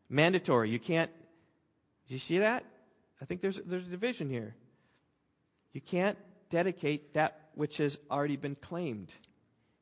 [0.09, 0.71] Mandatory.
[0.71, 1.11] You can't.
[2.09, 2.65] Do you see that?
[3.21, 4.55] I think there's, there's a division here.
[5.75, 6.17] You can't
[6.51, 9.13] dedicate that which has already been claimed.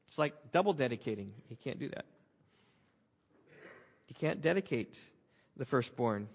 [0.09, 1.33] It's like double dedicating.
[1.49, 2.05] You can't do that.
[4.09, 4.99] You can't dedicate
[5.57, 6.29] the firstborn.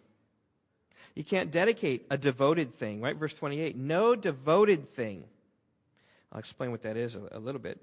[1.15, 3.15] You can't dedicate a devoted thing, right?
[3.15, 5.23] Verse 28 no devoted thing.
[6.32, 7.82] I'll explain what that is a, a little bit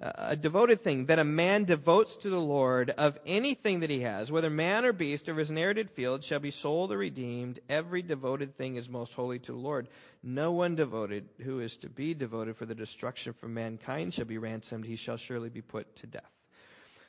[0.00, 4.30] a devoted thing that a man devotes to the Lord of anything that he has,
[4.30, 7.58] whether man or beast or his inherited field, shall be sold or redeemed.
[7.68, 9.88] Every devoted thing is most holy to the Lord.
[10.22, 14.38] No one devoted who is to be devoted for the destruction from mankind shall be
[14.38, 14.84] ransomed.
[14.84, 16.30] He shall surely be put to death.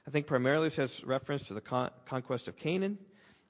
[0.08, 2.98] I think primarily this has reference to the con- conquest of Canaan.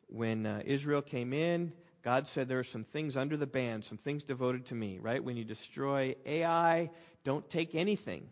[0.07, 1.71] When uh, Israel came in,
[2.03, 5.23] God said there are some things under the ban, some things devoted to me, right?
[5.23, 6.89] When you destroy Ai,
[7.23, 8.27] don't take anything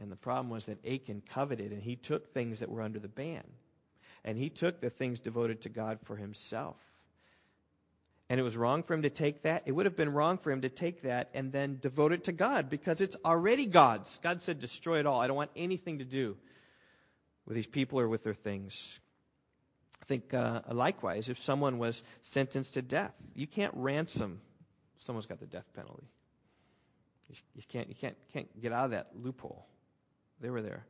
[0.00, 3.08] and the problem was that Achan coveted, and he took things that were under the
[3.08, 3.44] ban.
[4.24, 6.76] And he took the things devoted to God for himself.
[8.28, 9.62] And it was wrong for him to take that.
[9.64, 12.32] It would have been wrong for him to take that and then devote it to
[12.32, 14.18] God because it's already God's.
[14.22, 15.20] God said, destroy it all.
[15.20, 16.36] I don't want anything to do
[17.46, 19.00] with these people or with their things.
[20.02, 24.40] I think uh, likewise, if someone was sentenced to death, you can't ransom
[24.98, 26.06] someone's got the death penalty.
[27.28, 29.66] You, you, can't, you can't, can't get out of that loophole.
[30.40, 30.86] They were there.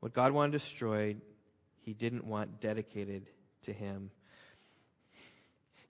[0.00, 1.20] What God wanted destroyed,
[1.82, 3.26] He didn't want dedicated
[3.62, 4.10] to Him.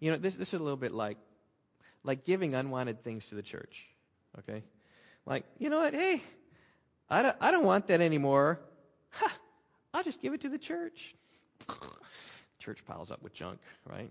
[0.01, 1.19] You know, this, this is a little bit like,
[2.05, 3.87] like giving unwanted things to the church.
[4.39, 4.63] Okay?
[5.25, 5.95] Like, you know what?
[5.95, 6.23] Hey,
[7.09, 8.61] I don't, I don't want that anymore.
[9.11, 9.33] Ha,
[9.95, 11.15] I'll just give it to the church.
[12.59, 14.11] church piles up with junk, right?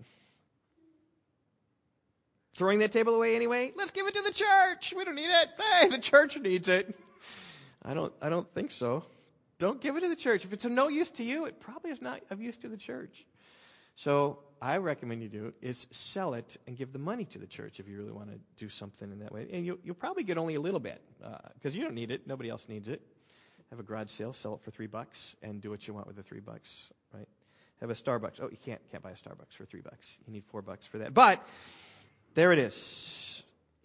[2.56, 3.72] Throwing that table away anyway?
[3.76, 4.94] Let's give it to the church.
[4.96, 5.48] We don't need it.
[5.58, 6.98] Hey, the church needs it.
[7.86, 9.04] I don't, I don't think so.
[9.58, 10.44] Don't give it to the church.
[10.44, 12.76] If it's of no use to you, it probably is not of use to the
[12.76, 13.24] church.
[13.94, 17.80] So I recommend you do is sell it and give the money to the church
[17.80, 19.46] if you really want to do something in that way.
[19.52, 21.00] And you, will probably get only a little bit
[21.54, 22.26] because uh, you don't need it.
[22.26, 23.00] Nobody else needs it.
[23.70, 26.16] Have a garage sale, sell it for three bucks, and do what you want with
[26.16, 27.26] the three bucks, right?
[27.80, 28.40] Have a Starbucks.
[28.40, 30.18] Oh, you can't can't buy a Starbucks for three bucks.
[30.26, 31.14] You need four bucks for that.
[31.14, 31.44] But
[32.34, 33.35] there it is.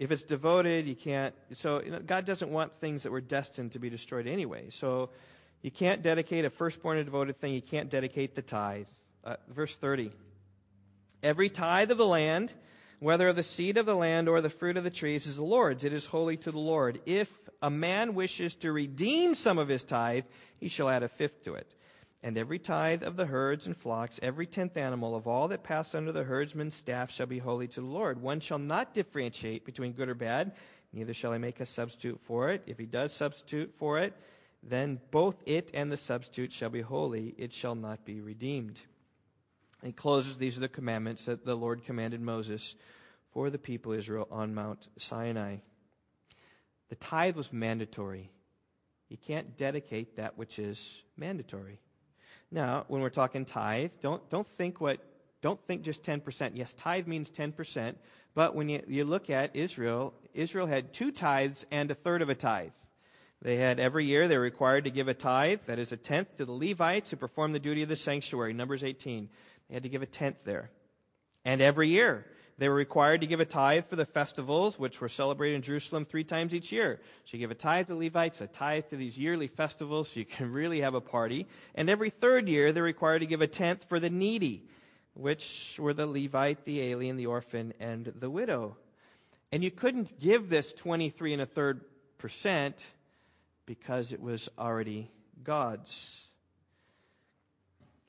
[0.01, 1.35] If it's devoted, you can't.
[1.53, 4.71] So you know, God doesn't want things that were destined to be destroyed anyway.
[4.71, 5.11] So
[5.61, 7.53] you can't dedicate a firstborn and devoted thing.
[7.53, 8.87] You can't dedicate the tithe.
[9.23, 10.09] Uh, verse 30.
[11.21, 12.51] Every tithe of the land,
[12.99, 15.43] whether of the seed of the land or the fruit of the trees, is the
[15.43, 15.83] Lord's.
[15.83, 16.99] It is holy to the Lord.
[17.05, 17.31] If
[17.61, 20.25] a man wishes to redeem some of his tithe,
[20.59, 21.71] he shall add a fifth to it.
[22.23, 25.95] And every tithe of the herds and flocks, every tenth animal of all that pass
[25.95, 28.21] under the herdsman's staff shall be holy to the Lord.
[28.21, 30.51] One shall not differentiate between good or bad,
[30.93, 32.61] neither shall he make a substitute for it.
[32.67, 34.13] If he does substitute for it,
[34.61, 38.79] then both it and the substitute shall be holy, it shall not be redeemed.
[39.83, 42.75] He closes, these are the commandments that the Lord commanded Moses
[43.31, 45.57] for the people Israel on Mount Sinai.
[46.89, 48.29] The tithe was mandatory.
[49.09, 51.79] You can't dedicate that which is mandatory.
[52.51, 54.99] Now, when we're talking tithe, don't, don't think what,
[55.41, 56.51] don't think just 10%.
[56.55, 57.95] Yes, tithe means 10%,
[58.35, 62.29] but when you, you look at Israel, Israel had two tithes and a third of
[62.29, 62.71] a tithe.
[63.41, 66.45] They had every year, they required to give a tithe, that is a tenth, to
[66.45, 69.29] the Levites who performed the duty of the sanctuary, Numbers 18.
[69.67, 70.69] They had to give a tenth there.
[71.43, 72.25] And every year,
[72.57, 76.05] they were required to give a tithe for the festivals, which were celebrated in Jerusalem
[76.05, 76.99] three times each year.
[77.25, 80.19] So you give a tithe to the Levites, a tithe to these yearly festivals, so
[80.19, 81.47] you can really have a party.
[81.75, 84.63] And every third year, they're required to give a tenth for the needy,
[85.13, 88.77] which were the Levite, the alien, the orphan, and the widow.
[89.51, 91.81] And you couldn't give this 23 and a third
[92.17, 92.75] percent
[93.65, 95.09] because it was already
[95.43, 96.21] God's.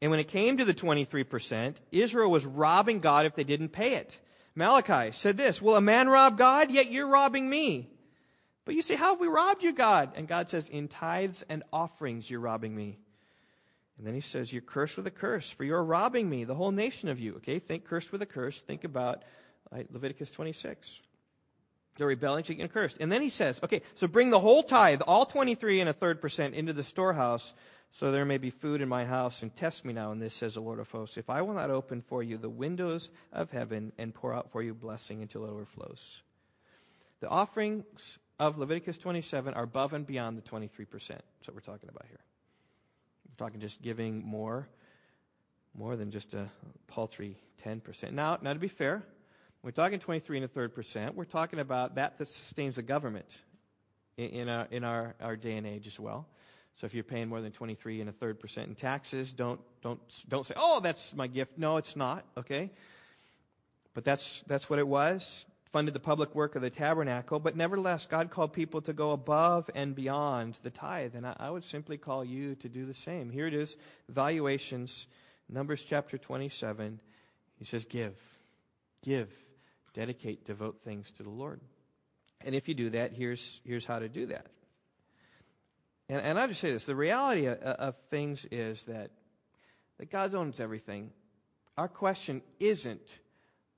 [0.01, 3.95] And when it came to the 23%, Israel was robbing God if they didn't pay
[3.95, 4.19] it.
[4.55, 6.71] Malachi said this Will a man rob God?
[6.71, 7.89] Yet you're robbing me.
[8.65, 10.13] But you say, How have we robbed you, God?
[10.15, 12.99] And God says, In tithes and offerings you're robbing me.
[13.99, 16.73] And then he says, You're cursed with a curse, for you're robbing me, the whole
[16.73, 17.37] nation of you.
[17.37, 18.61] Okay, think cursed with a curse.
[18.61, 19.23] Think about
[19.73, 20.91] right, Leviticus 26.
[21.97, 22.97] They're rebelling, you cursed.
[23.01, 26.21] And then he says, Okay, so bring the whole tithe, all 23 and a third
[26.21, 27.53] percent, into the storehouse
[27.93, 30.55] so there may be food in my house, and test me now in this, says
[30.55, 33.93] the Lord of hosts, if I will not open for you the windows of heaven
[33.99, 36.23] and pour out for you blessing until it overflows.
[37.21, 40.69] The offerings of Leviticus 27 are above and beyond the 23%.
[40.89, 42.19] That's what we're talking about here.
[43.29, 44.67] We're talking just giving more,
[45.75, 46.51] more than just a
[46.89, 48.13] paltry 10%.
[48.13, 49.05] Now, now to be fair,
[49.63, 51.15] we're talking 23 and a third percent.
[51.15, 53.29] We're talking about that that sustains the government
[54.17, 56.27] in, in, our, in our, our day and age as well.
[56.77, 60.01] So if you're paying more than 23 and a third percent in taxes, don't, don't,
[60.29, 61.59] don't say, oh, that's my gift.
[61.59, 62.71] No, it's not, okay?
[63.95, 65.45] But that's, that's what it was.
[65.73, 67.39] Funded the public work of the tabernacle.
[67.39, 71.15] But nevertheless, God called people to go above and beyond the tithe.
[71.15, 73.31] And I, I would simply call you to do the same.
[73.31, 73.77] Here it is,
[74.09, 75.07] valuations,
[75.49, 76.99] Numbers chapter 27.
[77.59, 78.15] He says, give,
[79.03, 79.31] give,
[79.95, 81.61] dedicate, devote things to the Lord.
[82.45, 84.47] And if you do that, here's, here's how to do that.
[86.13, 89.13] And, and I'll just say this the reality of, of things is that,
[89.99, 91.11] that God owns everything.
[91.79, 93.19] Our question isn't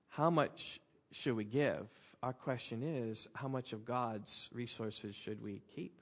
[0.09, 0.81] how much
[1.13, 1.87] should we give?
[2.25, 6.01] Our question is how much of God's resources should we keep?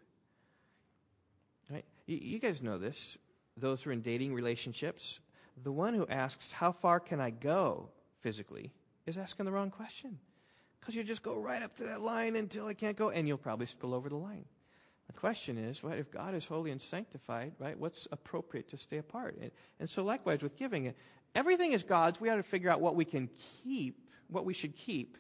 [1.71, 1.85] Right?
[2.07, 3.19] You, you guys know this.
[3.59, 5.21] Those who are in dating relationships,
[5.63, 7.91] the one who asks, How far can I go
[8.23, 8.73] physically,
[9.05, 10.19] is asking the wrong question.
[10.81, 13.37] Because you just go right up to that line until I can't go, and you'll
[13.37, 14.47] probably spill over the line.
[15.13, 18.99] The question is, right, if God is holy and sanctified, right, what's appropriate to stay
[18.99, 19.37] apart?
[19.41, 20.95] And, and so likewise with giving,
[21.35, 22.21] everything is God's.
[22.21, 23.29] We ought to figure out what we can
[23.63, 25.19] keep, what we should keep,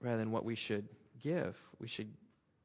[0.00, 0.88] rather than what we should
[1.22, 1.60] give.
[1.78, 2.12] We should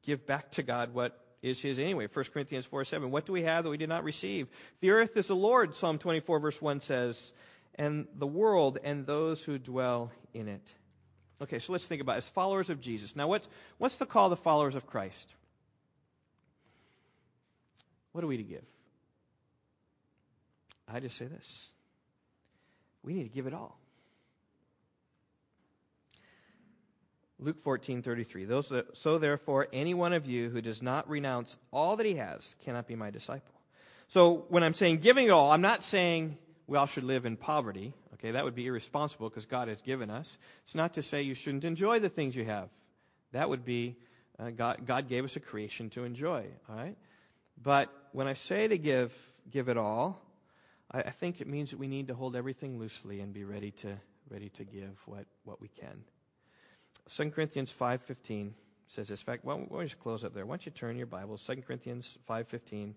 [0.02, 2.08] give back to God what is his anyway.
[2.12, 3.10] 1 Corinthians 4 7.
[3.10, 4.48] What do we have that we did not receive?
[4.80, 7.32] The earth is the Lord, Psalm 24, verse 1 says,
[7.74, 10.72] and the world and those who dwell in it.
[11.42, 12.18] Okay, so let's think about it.
[12.18, 13.14] As followers of Jesus.
[13.14, 13.46] Now, what's,
[13.78, 15.34] what's the call of the followers of Christ?
[18.14, 18.62] What are we to give?
[20.86, 21.68] I just say this
[23.02, 23.76] we need to give it all.
[27.40, 28.44] Luke 14, 33.
[28.44, 32.54] Those, so therefore, any one of you who does not renounce all that he has
[32.64, 33.52] cannot be my disciple.
[34.06, 36.38] So when I'm saying giving it all, I'm not saying
[36.68, 37.92] we all should live in poverty.
[38.14, 40.38] Okay, that would be irresponsible because God has given us.
[40.64, 42.68] It's not to say you shouldn't enjoy the things you have.
[43.32, 43.96] That would be,
[44.38, 46.96] uh, God, God gave us a creation to enjoy, all right?
[47.60, 49.12] But when I say to give,
[49.50, 50.22] give it all,
[50.92, 53.72] I, I think it means that we need to hold everything loosely and be ready
[53.72, 53.96] to,
[54.30, 56.04] ready to give what, what we can.
[57.10, 58.52] 2 Corinthians 5.15
[58.86, 59.20] says this.
[59.20, 60.46] In fact, why don't we just close up there?
[60.46, 62.94] Why don't you turn your Bibles, 2 Corinthians 5.15.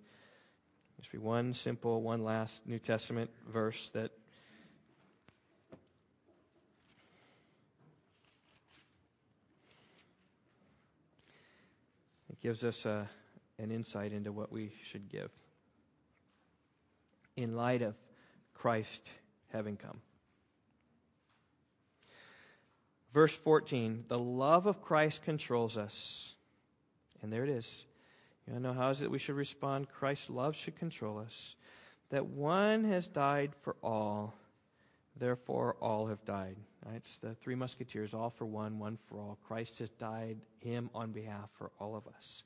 [1.00, 4.12] Just be one simple, one last New Testament verse that
[12.30, 13.10] it gives us a,
[13.60, 15.32] an insight into what we should give
[17.36, 17.96] in light of
[18.54, 19.10] Christ
[19.54, 20.02] having come.
[23.14, 26.36] Verse 14, the love of Christ controls us.
[27.22, 27.86] And there it is.
[28.48, 29.90] You know how is it we should respond?
[29.90, 31.56] Christ's love should control us.
[32.10, 34.34] That one has died for all,
[35.18, 36.56] therefore all have died.
[36.96, 39.38] It's the three musketeers, all for one, one for all.
[39.46, 42.44] Christ has died, him on behalf for all of us.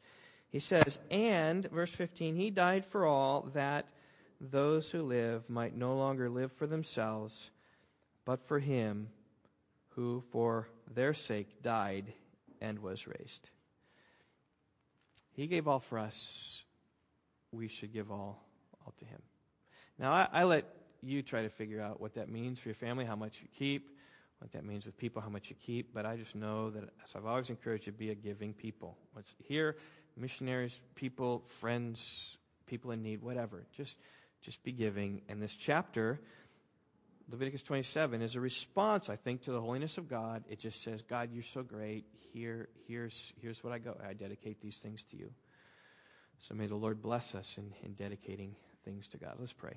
[0.52, 3.90] He says, and, verse 15, he died for all that
[4.40, 7.50] those who live might no longer live for themselves,
[8.26, 9.08] but for him
[9.90, 12.14] who for their sake died
[12.62, 13.50] and was raised.
[15.34, 16.64] He gave all for us.
[17.52, 18.44] We should give all,
[18.86, 19.22] all to Him.
[19.98, 20.66] Now, I, I let
[21.02, 23.98] you try to figure out what that means for your family, how much you keep,
[24.40, 25.94] what that means with people, how much you keep.
[25.94, 28.98] But I just know that, as I've always encouraged you, to be a giving people.
[29.14, 29.78] What's here,
[30.18, 32.38] missionaries, people, friends,
[32.68, 33.66] people in need, whatever.
[33.76, 33.96] Just,
[34.42, 35.22] just be giving.
[35.30, 36.20] And this chapter,
[37.30, 40.44] Leviticus 27, is a response, I think, to the holiness of God.
[40.50, 42.06] It just says, God, you're so great.
[42.34, 43.98] Here, here's, here's what I go.
[44.08, 45.32] I dedicate these things to you.
[46.40, 49.36] So may the Lord bless us in, in dedicating things to God.
[49.38, 49.76] Let's pray.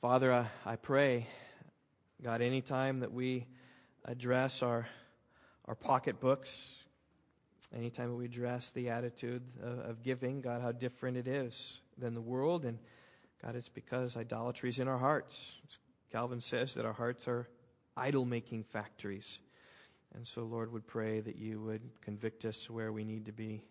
[0.00, 1.26] Father, I, I pray,
[2.22, 3.46] God, any time that we
[4.04, 4.86] address our,
[5.66, 6.79] our pocketbooks,
[7.76, 12.64] anytime we address the attitude of, giving, God, how different it is than the world.
[12.64, 12.78] And
[13.44, 15.52] God, it's because idolatry is in our hearts.
[16.12, 17.48] Calvin says that our hearts are
[17.96, 19.38] idol making factories.
[20.14, 23.62] And so, Lord, would pray that you would convict us where we need to be.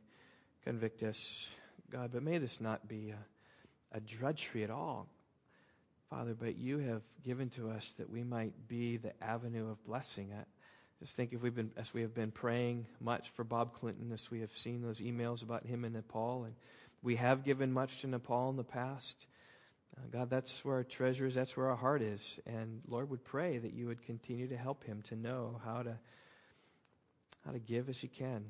[0.63, 1.49] Convict us,
[1.91, 5.07] God, but may this not be a, a drudgery at all.
[6.09, 10.31] Father, but you have given to us that we might be the avenue of blessing.
[10.33, 10.43] I
[10.99, 14.29] just think if we've been, as we have been praying much for Bob Clinton, as
[14.29, 16.53] we have seen those emails about him in Nepal, and
[17.01, 19.25] we have given much to Nepal in the past.
[19.97, 21.35] Uh, God, that's where our treasure is.
[21.35, 22.37] That's where our heart is.
[22.45, 25.97] And Lord, would pray that you would continue to help him to know how to
[27.45, 28.43] how to give as you can,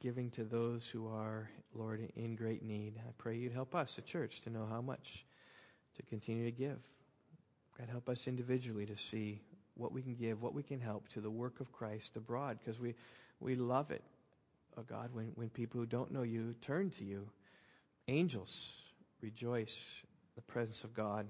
[0.00, 2.94] giving to those who are, Lord, in great need.
[2.98, 5.26] I pray you'd help us, the church, to know how much
[5.96, 6.78] to continue to give.
[7.76, 9.42] God, help us individually to see
[9.78, 12.78] what we can give, what we can help to the work of Christ abroad, because
[12.78, 12.94] we,
[13.40, 14.02] we love it,
[14.76, 17.28] oh God, when, when people who don't know you turn to you.
[18.08, 18.70] Angels
[19.20, 19.76] rejoice
[20.34, 21.26] the presence of God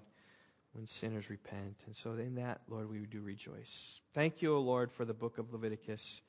[0.72, 1.76] when sinners repent.
[1.86, 4.01] And so in that, Lord, we do rejoice.
[4.14, 6.22] Thank you, O Lord, for the book of Leviticus.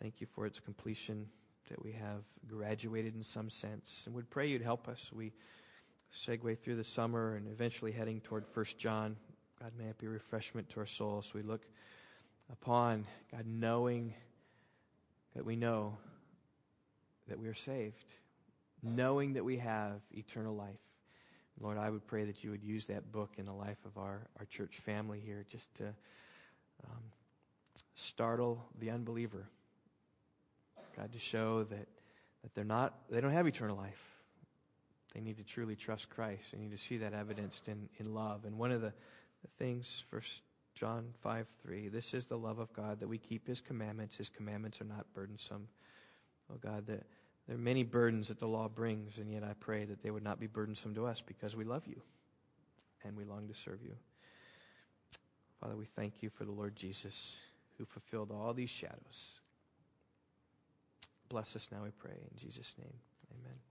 [0.00, 1.26] Thank you for its completion
[1.70, 4.02] that we have graduated in some sense.
[4.06, 5.10] And would pray you'd help us.
[5.12, 5.32] We
[6.12, 9.16] segue through the summer and eventually heading toward First John.
[9.60, 11.32] God, may it be refreshment to our souls.
[11.34, 11.62] We look
[12.52, 14.14] upon God knowing
[15.34, 15.96] that we know
[17.28, 18.04] that we are saved,
[18.82, 20.78] knowing that we have eternal life.
[21.60, 24.20] Lord, I would pray that you would use that book in the life of our,
[24.38, 27.02] our church family here just to um,
[27.96, 29.48] startle the unbeliever.
[30.96, 31.88] God, to show that,
[32.42, 34.00] that they're not, they don't have eternal life.
[35.14, 36.52] They need to truly trust Christ.
[36.52, 38.44] They need to see that evidenced in, in love.
[38.44, 38.92] And one of the,
[39.42, 40.42] the things, First
[40.74, 44.16] John 5 3, this is the love of God, that we keep his commandments.
[44.16, 45.68] His commandments are not burdensome.
[46.52, 47.04] Oh God, that
[47.46, 50.22] there are many burdens that the law brings, and yet I pray that they would
[50.22, 52.00] not be burdensome to us because we love you
[53.04, 53.94] and we long to serve you.
[55.60, 57.36] Father, we thank you for the Lord Jesus
[57.78, 59.40] who fulfilled all these shadows.
[61.28, 62.16] Bless us now, we pray.
[62.30, 62.94] In Jesus' name,
[63.32, 63.67] amen.